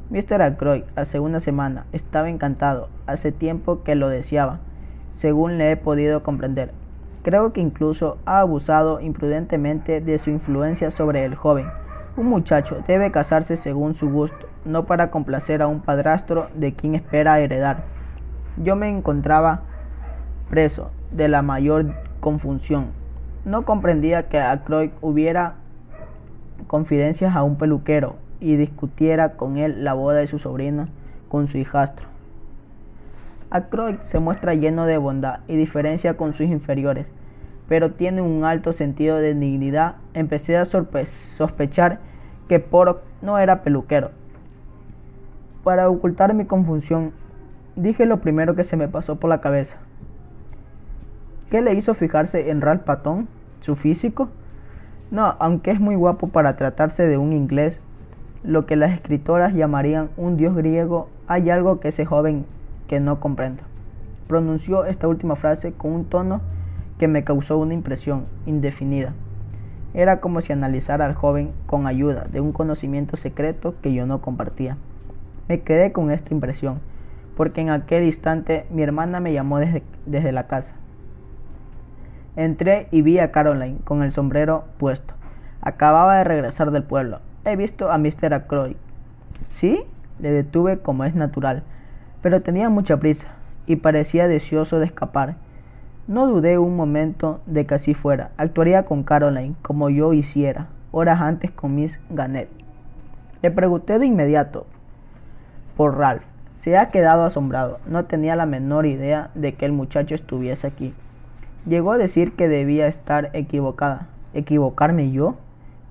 Mr. 0.09 0.41
Ackroyd, 0.41 0.83
hace 0.97 1.21
una 1.21 1.39
semana, 1.39 1.85
estaba 1.93 2.29
encantado. 2.29 2.89
Hace 3.05 3.31
tiempo 3.31 3.83
que 3.83 3.95
lo 3.95 4.09
deseaba, 4.09 4.59
según 5.11 5.57
le 5.57 5.71
he 5.71 5.77
podido 5.77 6.21
comprender. 6.21 6.73
Creo 7.27 7.51
que 7.51 7.59
incluso 7.59 8.19
ha 8.25 8.39
abusado 8.39 9.01
imprudentemente 9.01 9.99
de 9.99 10.17
su 10.17 10.29
influencia 10.29 10.91
sobre 10.91 11.25
el 11.25 11.35
joven. 11.35 11.67
Un 12.15 12.27
muchacho 12.27 12.77
debe 12.87 13.11
casarse 13.11 13.57
según 13.57 13.95
su 13.95 14.09
gusto, 14.09 14.47
no 14.63 14.85
para 14.85 15.11
complacer 15.11 15.61
a 15.61 15.67
un 15.67 15.81
padrastro 15.81 16.47
de 16.55 16.73
quien 16.73 16.95
espera 16.95 17.41
heredar. 17.41 17.83
Yo 18.55 18.77
me 18.77 18.87
encontraba 18.87 19.63
preso 20.49 20.89
de 21.11 21.27
la 21.27 21.41
mayor 21.41 21.95
confusión. 22.21 22.91
No 23.43 23.65
comprendía 23.65 24.29
que 24.29 24.39
Ackroyd 24.39 24.91
hubiera 25.01 25.55
confidencias 26.67 27.35
a 27.35 27.43
un 27.43 27.57
peluquero 27.57 28.15
y 28.39 28.55
discutiera 28.55 29.33
con 29.33 29.57
él 29.57 29.83
la 29.83 29.95
boda 29.95 30.19
de 30.19 30.27
su 30.27 30.39
sobrina 30.39 30.85
con 31.27 31.47
su 31.47 31.57
hijastro. 31.57 32.07
Ackroyd 33.49 33.99
se 34.03 34.19
muestra 34.19 34.55
lleno 34.55 34.85
de 34.85 34.97
bondad 34.97 35.39
y 35.47 35.55
diferencia 35.55 36.17
con 36.17 36.33
sus 36.33 36.47
inferiores, 36.47 37.07
pero 37.69 37.91
tiene 37.91 38.21
un 38.21 38.43
alto 38.43 38.73
sentido 38.73 39.17
de 39.17 39.33
dignidad. 39.33 39.95
Empecé 40.13 40.57
a 40.57 40.65
sospechar 40.65 41.99
que 42.49 42.59
Porok 42.59 43.01
no 43.21 43.37
era 43.39 43.61
peluquero. 43.63 44.11
Para 45.63 45.89
ocultar 45.89 46.33
mi 46.33 46.45
confusión, 46.45 47.13
dije 47.77 48.05
lo 48.05 48.19
primero 48.19 48.55
que 48.55 48.65
se 48.65 48.75
me 48.75 48.89
pasó 48.89 49.15
por 49.15 49.29
la 49.29 49.39
cabeza. 49.39 49.77
¿Qué 51.49 51.61
le 51.61 51.73
hizo 51.73 51.93
fijarse 51.93 52.49
en 52.49 52.59
Ralph 52.59 52.83
Patton? 52.83 53.29
¿Su 53.61 53.77
físico? 53.77 54.27
No, 55.09 55.35
aunque 55.39 55.71
es 55.71 55.79
muy 55.79 55.95
guapo 55.95 56.27
para 56.27 56.57
tratarse 56.57 57.07
de 57.07 57.17
un 57.17 57.31
inglés, 57.31 57.81
lo 58.43 58.65
que 58.65 58.75
las 58.75 58.91
escritoras 58.91 59.53
llamarían 59.53 60.09
un 60.17 60.35
dios 60.35 60.53
griego, 60.53 61.09
hay 61.27 61.49
algo 61.49 61.79
que 61.79 61.87
ese 61.89 62.05
joven 62.05 62.45
que 62.87 62.99
no 62.99 63.19
comprendo. 63.19 63.63
Pronunció 64.27 64.85
esta 64.85 65.07
última 65.07 65.35
frase 65.35 65.73
con 65.73 65.91
un 65.91 66.05
tono 66.05 66.41
que 66.97 67.07
me 67.07 67.23
causó 67.23 67.57
una 67.57 67.73
impresión 67.73 68.25
indefinida. 68.45 69.13
Era 69.93 70.19
como 70.19 70.41
si 70.41 70.53
analizara 70.53 71.05
al 71.05 71.15
joven 71.15 71.51
con 71.65 71.87
ayuda 71.87 72.25
de 72.25 72.41
un 72.41 72.51
conocimiento 72.51 73.17
secreto 73.17 73.75
que 73.81 73.93
yo 73.93 74.05
no 74.05 74.21
compartía. 74.21 74.77
Me 75.47 75.61
quedé 75.61 75.91
con 75.91 76.11
esta 76.11 76.33
impresión, 76.33 76.79
porque 77.35 77.61
en 77.61 77.69
aquel 77.69 78.03
instante 78.03 78.65
mi 78.69 78.83
hermana 78.83 79.19
me 79.19 79.31
llamó 79.31 79.59
desde, 79.59 79.83
desde 80.05 80.31
la 80.31 80.47
casa. 80.47 80.75
Entré 82.35 82.87
y 82.91 83.01
vi 83.01 83.19
a 83.19 83.31
Caroline 83.31 83.79
con 83.83 84.03
el 84.03 84.11
sombrero 84.11 84.65
puesto. 84.77 85.13
Acababa 85.61 86.17
de 86.17 86.23
regresar 86.23 86.71
del 86.71 86.83
pueblo. 86.83 87.19
He 87.45 87.55
visto 87.55 87.89
a 87.91 87.97
Mr. 87.97 88.33
Ackroyd. 88.33 88.75
¿Sí? 89.47 89.83
Le 90.19 90.31
detuve 90.31 90.79
como 90.79 91.05
es 91.05 91.15
natural 91.15 91.63
pero 92.21 92.41
tenía 92.41 92.69
mucha 92.69 92.97
prisa 92.97 93.29
y 93.65 93.77
parecía 93.77 94.27
deseoso 94.27 94.79
de 94.79 94.85
escapar. 94.85 95.35
No 96.07 96.27
dudé 96.27 96.57
un 96.57 96.75
momento 96.75 97.41
de 97.45 97.65
que 97.65 97.75
así 97.75 97.93
fuera. 97.93 98.31
Actuaría 98.37 98.85
con 98.85 99.03
Caroline 99.03 99.55
como 99.61 99.89
yo 99.89 100.13
hiciera, 100.13 100.67
horas 100.91 101.21
antes 101.21 101.51
con 101.51 101.75
Miss 101.75 101.99
Gannett. 102.09 102.49
Le 103.41 103.51
pregunté 103.51 103.99
de 103.99 104.05
inmediato 104.05 104.65
por 105.75 105.97
Ralph. 105.97 106.23
Se 106.55 106.75
ha 106.75 106.89
quedado 106.89 107.23
asombrado. 107.23 107.79
No 107.85 108.05
tenía 108.05 108.35
la 108.35 108.47
menor 108.47 108.87
idea 108.87 109.29
de 109.35 109.53
que 109.53 109.65
el 109.65 109.73
muchacho 109.73 110.15
estuviese 110.15 110.65
aquí. 110.65 110.93
Llegó 111.67 111.91
a 111.91 111.97
decir 111.97 112.33
que 112.35 112.47
debía 112.47 112.87
estar 112.87 113.29
equivocada. 113.33 114.07
¿Equivocarme 114.33 115.11
yo? 115.11 115.35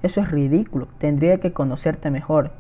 Eso 0.02 0.20
es 0.20 0.30
ridículo. 0.30 0.88
Tendría 0.98 1.38
que 1.38 1.52
conocerte 1.52 2.10
mejor. 2.10 2.50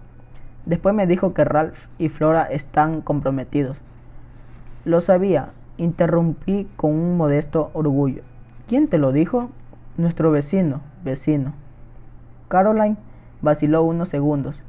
Después 0.66 0.94
me 0.94 1.06
dijo 1.06 1.32
que 1.32 1.44
Ralph 1.44 1.86
y 1.98 2.08
Flora 2.08 2.42
están 2.42 3.00
comprometidos. 3.00 3.78
Lo 4.84 5.00
sabía, 5.00 5.50
interrumpí 5.76 6.68
con 6.76 6.90
un 6.92 7.16
modesto 7.16 7.70
orgullo. 7.72 8.22
¿Quién 8.66 8.88
te 8.88 8.98
lo 8.98 9.12
dijo? 9.12 9.48
Nuestro 9.96 10.32
vecino, 10.32 10.80
vecino. 11.04 11.54
Caroline 12.48 12.96
vaciló 13.42 13.84
unos 13.84 14.08
segundos, 14.08 14.60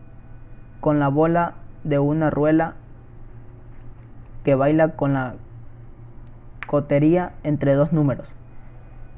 con 0.81 0.99
la 0.99 1.07
bola 1.07 1.55
de 1.83 1.97
una 1.97 2.29
ruela 2.29 2.75
que 4.43 4.53
baila 4.53 4.89
con 4.89 5.13
la 5.13 5.35
cotería 6.67 7.33
entre 7.43 7.73
dos 7.73 7.91
números. 7.91 8.29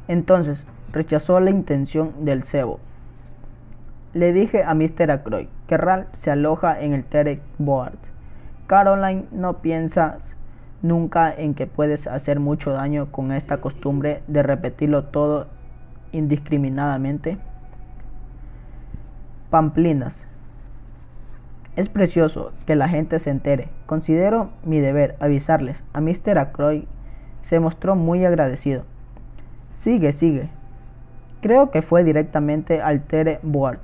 Entonces 0.07 0.65
rechazó 0.93 1.39
la 1.41 1.49
intención 1.49 2.25
del 2.25 2.43
cebo. 2.43 2.79
Le 4.13 4.33
dije 4.33 4.63
a 4.63 4.73
Mr. 4.73 5.11
Ackroyd 5.11 5.47
que 5.67 5.77
Ralph 5.77 6.07
se 6.13 6.31
aloja 6.31 6.81
en 6.81 6.93
el 6.93 7.05
Terek 7.05 7.41
Board. 7.59 7.99
Caroline, 8.65 9.25
no 9.31 9.61
piensas 9.61 10.35
nunca 10.81 11.31
en 11.31 11.53
que 11.53 11.67
puedes 11.67 12.07
hacer 12.07 12.39
mucho 12.39 12.71
daño 12.71 13.11
con 13.11 13.31
esta 13.31 13.57
costumbre 13.57 14.23
de 14.27 14.41
repetirlo 14.41 15.05
todo 15.05 15.47
indiscriminadamente. 16.11 17.37
Pamplinas. 19.49 20.27
Es 21.75 21.89
precioso 21.89 22.51
que 22.65 22.75
la 22.75 22.89
gente 22.89 23.19
se 23.19 23.29
entere. 23.29 23.69
Considero 23.85 24.49
mi 24.63 24.79
deber 24.79 25.17
avisarles. 25.19 25.83
A 25.93 26.01
Mr. 26.01 26.39
Ackroyd 26.39 26.83
se 27.41 27.59
mostró 27.59 27.95
muy 27.95 28.25
agradecido. 28.25 28.83
Sigue, 29.69 30.11
sigue. 30.13 30.49
Creo 31.41 31.71
que 31.71 31.81
fue 31.81 32.03
directamente 32.03 32.81
al 32.81 33.03
Tere 33.03 33.39
Board, 33.43 33.79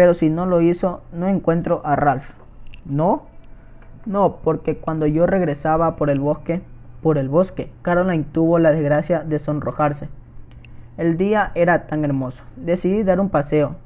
pero 0.00 0.14
si 0.14 0.30
no 0.30 0.46
lo 0.46 0.62
hizo, 0.62 1.02
no 1.12 1.28
encuentro 1.28 1.82
a 1.84 1.94
Ralph. 1.94 2.30
¿No? 2.86 3.26
No, 4.06 4.36
porque 4.42 4.78
cuando 4.78 5.06
yo 5.06 5.26
regresaba 5.26 5.96
por 5.96 6.08
el 6.08 6.20
bosque, 6.20 6.62
por 7.02 7.18
el 7.18 7.28
bosque, 7.28 7.70
Caroline 7.82 8.24
tuvo 8.24 8.58
la 8.58 8.70
desgracia 8.70 9.20
de 9.24 9.38
sonrojarse. 9.38 10.08
El 10.96 11.18
día 11.18 11.52
era 11.54 11.86
tan 11.86 12.02
hermoso. 12.06 12.44
Decidí 12.56 13.02
dar 13.02 13.20
un 13.20 13.28
paseo. 13.28 13.76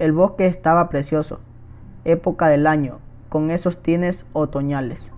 El 0.00 0.10
bosque 0.10 0.46
estaba 0.46 0.88
precioso. 0.88 1.38
Época 2.04 2.48
del 2.48 2.66
año, 2.66 2.98
con 3.28 3.52
esos 3.52 3.80
tines 3.84 4.26
otoñales. 4.32 5.12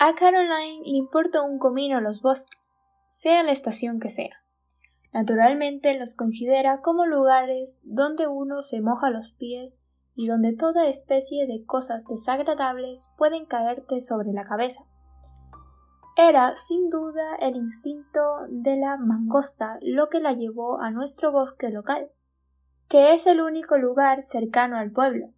A 0.00 0.12
Caroline 0.16 0.82
le 0.84 0.98
importa 0.98 1.40
un 1.42 1.60
comino 1.60 2.00
los 2.00 2.20
bosques, 2.20 2.78
sea 3.10 3.44
la 3.44 3.52
estación 3.52 4.00
que 4.00 4.10
sea. 4.10 4.42
Naturalmente 5.12 5.98
los 5.98 6.14
considera 6.14 6.80
como 6.80 7.06
lugares 7.06 7.80
donde 7.82 8.26
uno 8.26 8.62
se 8.62 8.80
moja 8.80 9.10
los 9.10 9.32
pies 9.32 9.80
y 10.14 10.26
donde 10.26 10.54
toda 10.54 10.88
especie 10.88 11.46
de 11.46 11.64
cosas 11.64 12.06
desagradables 12.06 13.12
pueden 13.16 13.46
caerte 13.46 14.00
sobre 14.00 14.32
la 14.32 14.44
cabeza. 14.44 14.84
Era, 16.16 16.56
sin 16.56 16.90
duda, 16.90 17.36
el 17.40 17.54
instinto 17.54 18.20
de 18.48 18.76
la 18.76 18.96
mangosta 18.96 19.78
lo 19.80 20.08
que 20.08 20.18
la 20.18 20.32
llevó 20.32 20.80
a 20.80 20.90
nuestro 20.90 21.30
bosque 21.30 21.70
local, 21.70 22.10
que 22.88 23.14
es 23.14 23.28
el 23.28 23.40
único 23.40 23.78
lugar 23.78 24.24
cercano 24.24 24.76
al 24.78 24.90
pueblo, 24.90 25.32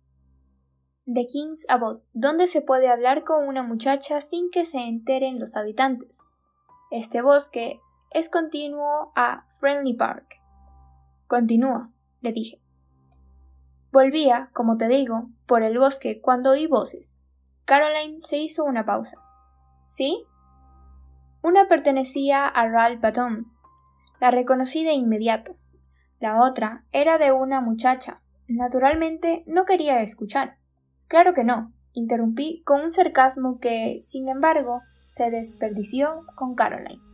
de 1.04 1.26
King's 1.26 1.66
Abbot, 1.68 2.02
donde 2.14 2.46
se 2.46 2.62
puede 2.62 2.88
hablar 2.88 3.24
con 3.24 3.46
una 3.46 3.62
muchacha 3.62 4.22
sin 4.22 4.50
que 4.50 4.64
se 4.64 4.78
enteren 4.78 5.38
los 5.38 5.56
habitantes. 5.56 6.22
Este 6.90 7.20
bosque 7.20 7.78
es 8.10 8.28
continuo 8.28 9.12
a 9.14 9.46
Friendly 9.60 9.94
Park. 9.94 10.40
Continúa, 11.28 11.90
le 12.20 12.32
dije. 12.32 12.60
Volvía, 13.92 14.50
como 14.52 14.76
te 14.76 14.88
digo, 14.88 15.30
por 15.46 15.62
el 15.62 15.78
bosque 15.78 16.20
cuando 16.20 16.50
oí 16.50 16.66
voces. 16.66 17.20
Caroline 17.64 18.20
se 18.20 18.38
hizo 18.38 18.64
una 18.64 18.84
pausa. 18.84 19.16
¿Sí? 19.90 20.24
Una 21.42 21.68
pertenecía 21.68 22.48
a 22.48 22.68
Ralph 22.68 23.00
Baton. 23.00 23.46
La 24.20 24.32
reconocí 24.32 24.82
de 24.82 24.92
inmediato. 24.92 25.56
La 26.18 26.42
otra 26.42 26.84
era 26.90 27.16
de 27.16 27.30
una 27.30 27.60
muchacha. 27.60 28.23
Naturalmente 28.49 29.44
no 29.46 29.64
quería 29.64 30.02
escuchar. 30.02 30.56
Claro 31.06 31.32
que 31.32 31.44
no, 31.44 31.73
interrumpí 31.92 32.62
con 32.64 32.82
un 32.82 32.92
sarcasmo 32.92 33.60
que, 33.60 34.00
sin 34.02 34.28
embargo, 34.28 34.82
se 35.08 35.30
desperdició 35.30 36.25
con 36.34 36.56
Caroline. 36.56 37.09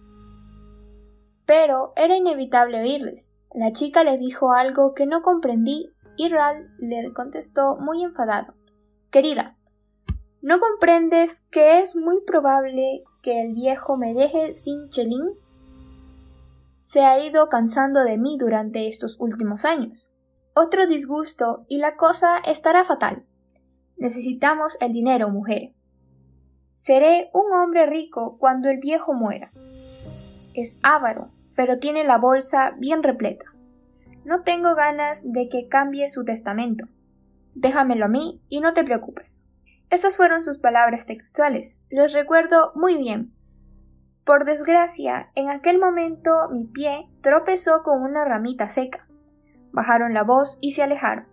Pero 1.46 1.92
era 1.96 2.16
inevitable 2.16 2.80
oírles. 2.80 3.32
La 3.54 3.72
chica 3.72 4.04
le 4.04 4.18
dijo 4.18 4.52
algo 4.52 4.92
que 4.92 5.06
no 5.06 5.22
comprendí 5.22 5.88
y 6.16 6.28
Ral 6.28 6.68
le 6.78 7.12
contestó 7.14 7.76
muy 7.78 8.02
enfadado. 8.02 8.54
Querida, 9.11 9.56
¿no 10.42 10.59
comprendes 10.59 11.40
que 11.50 11.80
es 11.80 11.96
muy 11.96 12.22
probable 12.26 13.04
que 13.22 13.40
el 13.40 13.54
viejo 13.54 13.96
me 13.96 14.12
deje 14.12 14.54
sin 14.54 14.88
chelín? 14.88 15.30
Se 16.80 17.02
ha 17.02 17.24
ido 17.24 17.48
cansando 17.48 18.04
de 18.04 18.18
mí 18.18 18.37
durante 18.38 18.88
estos 18.88 19.18
últimos 19.20 19.64
años. 19.64 20.06
Otro 20.54 20.87
disgusto 20.87 21.64
y 21.68 21.78
la 21.78 21.96
cosa 21.96 22.38
estará 22.38 22.85
fatal. 22.85 23.24
Necesitamos 23.96 24.76
el 24.80 24.92
dinero, 24.92 25.28
mujer. 25.28 25.72
Seré 26.76 27.30
un 27.32 27.52
hombre 27.52 27.87
rico 27.87 28.37
cuando 28.38 28.68
el 28.68 28.78
viejo 28.78 29.14
muera. 29.14 29.50
Es 30.54 30.78
avaro, 30.82 31.30
pero 31.57 31.79
tiene 31.79 32.05
la 32.05 32.19
bolsa 32.19 32.75
bien 32.79 33.03
repleta. 33.03 33.47
No 34.25 34.42
tengo 34.42 34.75
ganas 34.75 35.33
de 35.33 35.49
que 35.49 35.69
cambie 35.69 36.09
su 36.11 36.25
testamento. 36.25 36.87
Déjamelo 37.55 38.05
a 38.05 38.09
mí 38.09 38.42
y 38.49 38.61
no 38.61 38.75
te 38.75 38.85
preocupes. 38.85 39.45
Esas 39.88 40.16
fueron 40.16 40.45
sus 40.45 40.59
palabras 40.59 41.07
textuales. 41.07 41.81
Los 41.90 42.12
recuerdo 42.12 42.73
muy 42.75 42.97
bien. 42.97 43.33
Por 44.25 44.45
desgracia, 44.45 45.31
en 45.35 45.49
aquel 45.49 45.79
momento 45.79 46.51
mi 46.51 46.66
pie 46.66 47.09
tropezó 47.23 47.83
con 47.85 48.03
una 48.03 48.25
ramita 48.25 48.69
seca. 48.69 49.07
Bajaron 49.71 50.12
la 50.12 50.25
voz 50.25 50.59
y 50.61 50.73
se 50.73 50.83
alejaron. 50.83 51.27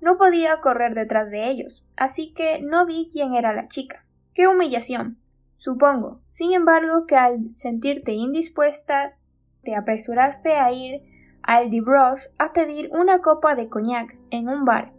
No 0.00 0.18
podía 0.18 0.60
correr 0.60 0.94
detrás 0.94 1.30
de 1.30 1.48
ellos, 1.48 1.86
así 1.96 2.34
que 2.34 2.60
no 2.60 2.84
vi 2.84 3.08
quién 3.10 3.34
era 3.34 3.54
la 3.54 3.68
chica. 3.68 4.04
¡Qué 4.34 4.48
humillación! 4.48 5.18
Supongo, 5.54 6.20
sin 6.26 6.52
embargo, 6.52 7.06
que 7.06 7.16
al 7.16 7.54
sentirte 7.54 8.12
indispuesta 8.12 9.16
te 9.64 9.74
apresuraste 9.74 10.54
a 10.54 10.70
ir 10.72 11.02
al 11.42 11.70
Dibroche 11.70 12.28
a 12.38 12.52
pedir 12.52 12.90
una 12.92 13.20
copa 13.20 13.54
de 13.54 13.68
coñac 13.68 14.16
en 14.30 14.48
un 14.48 14.64
bar 14.64 14.92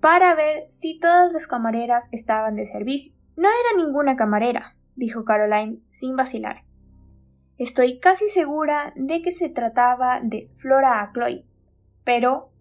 para 0.00 0.34
ver 0.34 0.66
si 0.68 0.98
todas 0.98 1.32
las 1.32 1.46
camareras 1.46 2.08
estaban 2.12 2.54
de 2.54 2.66
servicio. 2.66 3.14
No 3.36 3.48
era 3.48 3.84
ninguna 3.84 4.14
camarera, 4.14 4.76
dijo 4.94 5.24
Caroline 5.24 5.80
sin 5.88 6.14
vacilar. 6.16 6.64
Estoy 7.58 7.98
casi 7.98 8.28
segura 8.28 8.92
de 8.96 9.22
que 9.22 9.32
se 9.32 9.48
trataba 9.48 10.20
de 10.22 10.50
Flora 10.56 11.02
Acloy, 11.02 11.44
pero 12.04 12.52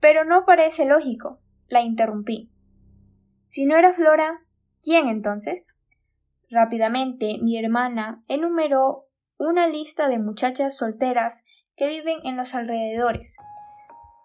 pero 0.00 0.24
no 0.26 0.44
parece 0.44 0.84
lógico, 0.84 1.40
la 1.68 1.80
interrumpí. 1.80 2.50
Si 3.46 3.64
no 3.64 3.76
era 3.76 3.92
Flora, 3.92 4.42
¿quién 4.82 5.08
entonces? 5.08 5.68
Rápidamente 6.50 7.38
mi 7.40 7.56
hermana 7.56 8.22
enumeró 8.28 9.06
una 9.38 9.66
lista 9.66 10.08
de 10.08 10.18
muchachas 10.18 10.76
solteras 10.76 11.44
que 11.76 11.88
viven 11.88 12.20
en 12.24 12.36
los 12.36 12.54
alrededores, 12.54 13.36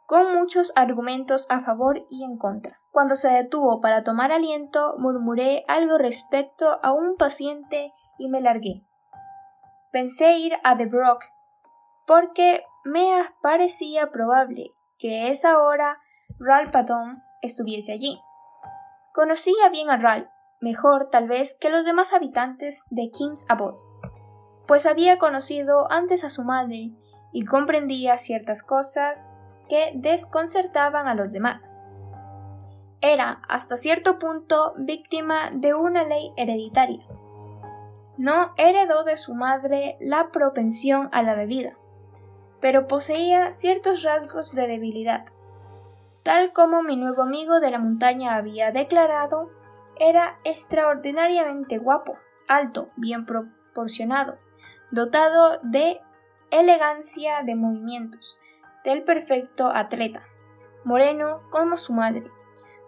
con 0.06 0.34
muchos 0.34 0.72
argumentos 0.76 1.46
a 1.50 1.62
favor 1.62 2.06
y 2.10 2.24
en 2.24 2.38
contra. 2.38 2.80
Cuando 2.92 3.16
se 3.16 3.30
detuvo 3.30 3.82
para 3.82 4.04
tomar 4.04 4.32
aliento, 4.32 4.96
murmuré 4.98 5.64
algo 5.68 5.98
respecto 5.98 6.80
a 6.84 6.92
un 6.92 7.16
paciente 7.18 7.94
y 8.18 8.30
me 8.30 8.42
largué. 8.42 8.84
Pensé 9.92 10.38
ir 10.38 10.54
a 10.64 10.78
The 10.78 10.86
Brook 10.86 11.20
porque 12.06 12.64
me 12.86 13.24
parecía 13.42 14.12
probable 14.12 14.72
que 14.98 15.32
esa 15.32 15.62
hora 15.62 16.00
Ralph 16.40 16.72
Patton 16.72 17.22
estuviese 17.42 17.94
allí. 17.94 18.20
Conocía 19.14 19.70
bien 19.70 19.90
a 19.90 19.98
Ralph, 19.98 20.28
mejor 20.60 21.10
tal 21.10 21.28
vez 21.28 21.58
que 21.60 21.70
los 21.70 21.86
demás 21.86 22.14
habitantes 22.14 22.84
de 22.90 23.10
King's 23.12 23.46
Abbot, 23.50 23.76
pues 24.70 24.86
había 24.86 25.18
conocido 25.18 25.92
antes 25.92 26.24
a 26.24 26.30
su 26.30 26.44
madre 26.44 26.92
y 27.34 27.44
comprendía 27.44 28.20
ciertas 28.20 28.62
cosas 28.62 29.28
que 29.68 29.94
desconcertaban 29.96 31.08
a 31.08 31.16
los 31.16 31.32
demás. 31.32 31.74
Era, 33.02 33.42
hasta 33.50 33.78
cierto 33.78 34.20
punto, 34.20 34.76
víctima 34.78 35.50
de 35.52 35.74
una 35.74 36.04
ley 36.04 36.34
hereditaria. 36.38 37.04
No 38.18 38.54
heredó 38.58 39.04
de 39.04 39.18
su 39.18 39.34
madre 39.34 39.98
la 40.02 40.30
propensión 40.30 41.10
a 41.14 41.24
la 41.24 41.34
bebida, 41.34 41.76
pero 42.62 42.86
poseía 42.86 43.54
ciertos 43.54 44.04
rasgos 44.04 44.54
de 44.54 44.68
debilidad. 44.68 45.26
Tal 46.22 46.54
como 46.54 46.84
mi 46.84 46.96
nuevo 46.96 47.24
amigo 47.24 47.60
de 47.60 47.72
la 47.72 47.80
montaña 47.80 48.36
había 48.36 48.72
declarado, 48.72 49.50
era 49.96 50.38
extraordinariamente 50.44 51.80
guapo, 51.80 52.20
alto, 52.48 52.92
bien 52.98 53.26
proporcionado, 53.26 54.38
dotado 54.92 55.60
de 55.64 56.02
elegancia 56.52 57.44
de 57.44 57.56
movimientos, 57.56 58.40
del 58.84 59.04
perfecto 59.04 59.68
atleta, 59.68 60.24
moreno 60.84 61.42
como 61.50 61.78
su 61.78 61.94
madre, 61.94 62.30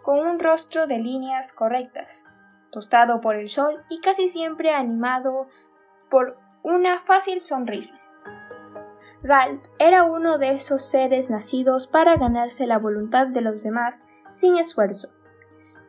con 0.03 0.19
un 0.19 0.39
rostro 0.39 0.87
de 0.87 0.97
líneas 0.97 1.53
correctas, 1.53 2.25
tostado 2.71 3.21
por 3.21 3.35
el 3.35 3.49
sol 3.49 3.83
y 3.89 3.99
casi 3.99 4.27
siempre 4.27 4.71
animado 4.71 5.47
por 6.09 6.37
una 6.63 7.01
fácil 7.01 7.41
sonrisa. 7.41 7.99
Ralph 9.23 9.63
era 9.77 10.03
uno 10.03 10.39
de 10.39 10.53
esos 10.53 10.83
seres 10.89 11.29
nacidos 11.29 11.85
para 11.87 12.15
ganarse 12.15 12.65
la 12.65 12.79
voluntad 12.79 13.27
de 13.27 13.41
los 13.41 13.63
demás 13.63 14.03
sin 14.33 14.57
esfuerzo. 14.57 15.09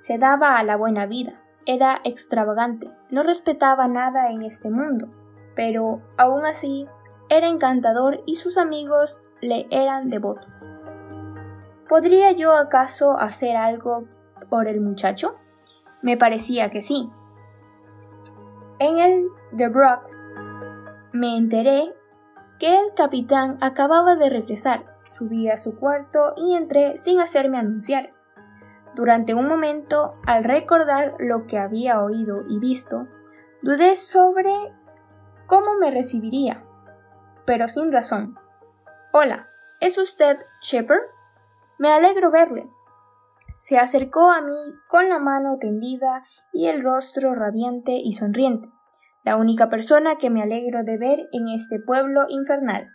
Se 0.01 0.19
daba 0.19 0.59
a 0.59 0.65
la 0.65 0.77
buena 0.77 1.07
vida, 1.07 1.41
era 1.65 2.01
extravagante, 2.05 2.91
no 3.09 3.23
respetaba 3.23 3.89
nada 3.89 4.31
en 4.31 4.43
este 4.43 4.69
mundo, 4.69 5.09
pero 5.55 6.01
aún 6.17 6.45
así 6.47 6.89
era 7.29 7.49
encantador 7.49 8.23
y 8.27 8.37
sus 8.37 8.59
amigos 8.59 9.21
le 9.41 9.67
eran 9.71 10.11
devotos. 10.11 10.53
¿Podría 11.89 12.33
yo 12.33 12.55
acaso 12.55 13.19
hacer 13.19 13.57
algo 13.57 14.05
por 14.49 14.69
el 14.69 14.81
muchacho? 14.81 15.37
Me 16.01 16.17
parecía 16.17 16.71
que 16.71 16.83
sí. 16.83 17.11
En 18.79 18.99
el 18.99 19.29
The 19.57 19.69
Brooks 19.69 20.25
me 21.13 21.37
enteré 21.37 21.95
que 22.59 22.81
el 22.81 22.95
capitán 22.95 23.59
acababa 23.61 24.17
de 24.17 24.31
regresar. 24.31 24.97
Subí 25.05 25.49
a 25.49 25.57
su 25.57 25.79
cuarto 25.79 26.35
y 26.37 26.55
entré 26.55 26.97
sin 26.97 27.21
hacerme 27.21 27.59
anunciar. 27.59 28.11
Durante 28.95 29.35
un 29.35 29.49
momento, 29.49 30.15
al 30.27 30.45
recordar 30.45 31.15
lo 31.19 31.47
que 31.47 31.59
había 31.59 32.03
oído 32.03 32.43
y 32.49 32.59
visto, 32.59 33.09
dudé 33.63 33.97
sobre 33.97 34.53
cómo 35.53 35.75
me 35.79 35.91
recibiría, 35.91 36.65
pero 37.45 37.69
sin 37.69 37.93
razón. 37.93 38.37
Hola, 39.13 39.51
¿es 39.81 39.99
usted 39.99 40.39
Shepard? 40.63 41.03
Me 41.79 41.93
alegro 41.93 42.31
verle. 42.31 42.71
Se 43.59 43.77
acercó 43.77 44.31
a 44.31 44.41
mí 44.41 44.57
con 44.89 45.11
la 45.11 45.19
mano 45.19 45.59
tendida 45.59 46.25
y 46.55 46.69
el 46.69 46.83
rostro 46.83 47.35
radiante 47.35 47.93
y 47.93 48.15
sonriente 48.15 48.67
la 49.25 49.37
única 49.37 49.69
persona 49.69 50.17
que 50.17 50.31
me 50.31 50.43
alegro 50.43 50.85
de 50.85 50.97
ver 50.97 51.29
en 51.33 51.47
este 51.55 51.79
pueblo 51.79 52.25
infernal. 52.31 52.89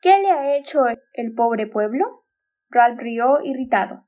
¿Qué 0.00 0.22
le 0.22 0.30
ha 0.30 0.56
hecho 0.56 0.86
el 1.12 1.34
pobre 1.34 1.66
pueblo? 1.66 2.24
Ralph 2.70 2.98
rió 2.98 3.40
irritado. 3.42 4.06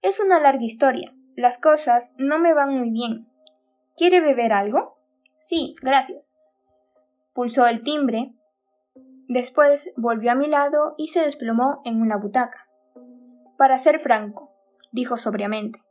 Es 0.00 0.20
una 0.20 0.38
larga 0.38 0.62
historia. 0.62 1.12
Las 1.34 1.58
cosas 1.58 2.14
no 2.18 2.38
me 2.38 2.54
van 2.54 2.72
muy 2.72 2.92
bien. 2.92 3.26
¿Quiere 3.96 4.20
beber 4.20 4.52
algo? 4.52 4.93
Sí, 5.34 5.74
gracias. 5.82 6.36
Pulsó 7.32 7.66
el 7.66 7.82
timbre. 7.82 8.32
Después 9.28 9.92
volvió 9.96 10.32
a 10.32 10.36
mi 10.36 10.46
lado 10.46 10.94
y 10.96 11.08
se 11.08 11.22
desplomó 11.22 11.80
en 11.84 12.00
una 12.00 12.16
butaca. 12.16 12.68
Para 13.58 13.78
ser 13.78 14.00
franco, 14.00 14.52
dijo 14.92 15.16
sobriamente, 15.16 15.82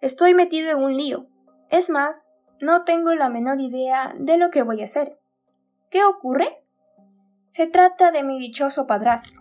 estoy 0.00 0.34
metido 0.34 0.70
en 0.70 0.82
un 0.82 0.96
lío. 0.96 1.26
Es 1.70 1.90
más, 1.90 2.32
no 2.60 2.84
tengo 2.84 3.14
la 3.14 3.28
menor 3.28 3.60
idea 3.60 4.14
de 4.18 4.36
lo 4.36 4.50
que 4.50 4.62
voy 4.62 4.80
a 4.80 4.84
hacer. 4.84 5.18
¿Qué 5.90 6.04
ocurre? 6.04 6.62
Se 7.48 7.66
trata 7.66 8.12
de 8.12 8.22
mi 8.22 8.38
dichoso 8.38 8.86
padrastro. 8.86 9.40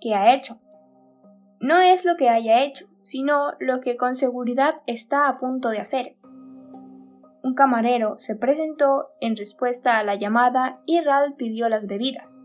¿Qué 0.00 0.14
ha 0.14 0.34
hecho? 0.34 0.60
No 1.60 1.78
es 1.78 2.04
lo 2.04 2.16
que 2.16 2.28
haya 2.28 2.62
hecho, 2.62 2.86
sino 3.02 3.52
lo 3.60 3.80
que 3.80 3.96
con 3.96 4.16
seguridad 4.16 4.82
está 4.86 5.28
a 5.28 5.38
punto 5.38 5.70
de 5.70 5.78
hacer. 5.78 6.16
Un 7.42 7.54
camarero 7.54 8.18
se 8.18 8.36
presentó 8.36 9.10
en 9.20 9.36
respuesta 9.36 9.98
a 9.98 10.04
la 10.04 10.14
llamada 10.14 10.80
y 10.86 11.00
Ral 11.00 11.34
pidió 11.34 11.68
las 11.68 11.86
bebidas. 11.86 12.40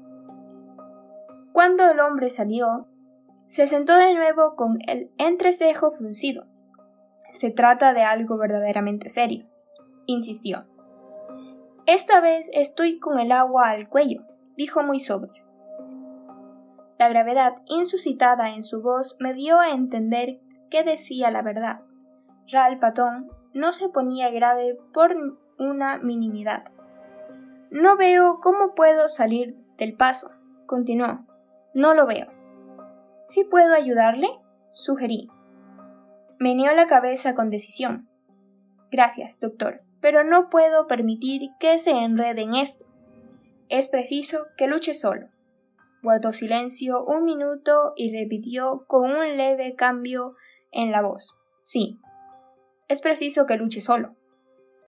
Cuando 1.53 1.89
el 1.89 1.99
hombre 1.99 2.29
salió, 2.29 2.87
se 3.47 3.67
sentó 3.67 3.95
de 3.95 4.13
nuevo 4.13 4.55
con 4.55 4.79
el 4.87 5.11
entrecejo 5.17 5.91
fruncido. 5.91 6.45
Se 7.31 7.51
trata 7.51 7.93
de 7.93 8.03
algo 8.03 8.37
verdaderamente 8.37 9.09
serio 9.09 9.47
insistió. 10.07 10.65
Esta 11.85 12.19
vez 12.19 12.49
estoy 12.53 12.99
con 12.99 13.19
el 13.19 13.31
agua 13.31 13.69
al 13.69 13.87
cuello, 13.87 14.23
dijo 14.57 14.83
muy 14.83 14.99
sobrio. 14.99 15.43
La 16.97 17.09
gravedad 17.09 17.53
insuscitada 17.65 18.55
en 18.55 18.63
su 18.63 18.81
voz 18.81 19.17
me 19.19 19.33
dio 19.33 19.59
a 19.59 19.69
entender 19.69 20.39
que 20.71 20.83
decía 20.83 21.29
la 21.29 21.43
verdad. 21.43 21.81
Ral 22.51 22.79
Patón 22.79 23.29
no 23.53 23.71
se 23.71 23.89
ponía 23.89 24.29
grave 24.29 24.77
por 24.93 25.15
una 25.57 25.97
minimidad. 25.97 26.63
No 27.71 27.97
veo 27.97 28.39
cómo 28.41 28.75
puedo 28.75 29.09
salir 29.09 29.55
del 29.77 29.95
paso, 29.95 30.31
continuó. 30.65 31.25
No 31.73 31.93
lo 31.93 32.05
veo. 32.07 32.27
¿Sí 33.25 33.43
puedo 33.43 33.73
ayudarle? 33.73 34.27
sugerí. 34.69 35.29
Meneó 36.39 36.73
la 36.73 36.87
cabeza 36.87 37.35
con 37.35 37.49
decisión. 37.49 38.09
Gracias, 38.91 39.39
doctor 39.39 39.87
pero 40.01 40.23
no 40.23 40.49
puedo 40.49 40.87
permitir 40.87 41.49
que 41.59 41.77
se 41.77 41.91
enrede 41.91 42.43
en 42.43 42.55
esto. 42.55 42.85
Es 43.69 43.87
preciso 43.87 44.45
que 44.57 44.67
luche 44.67 44.93
solo. 44.93 45.27
Guardó 46.03 46.31
silencio 46.31 47.03
un 47.03 47.23
minuto 47.23 47.93
y 47.95 48.15
repitió 48.17 48.85
con 48.87 49.11
un 49.11 49.37
leve 49.37 49.75
cambio 49.75 50.35
en 50.71 50.91
la 50.91 51.01
voz. 51.01 51.35
Sí, 51.61 51.99
es 52.87 53.01
preciso 53.01 53.45
que 53.45 53.57
luche 53.57 53.81
solo. 53.81 54.15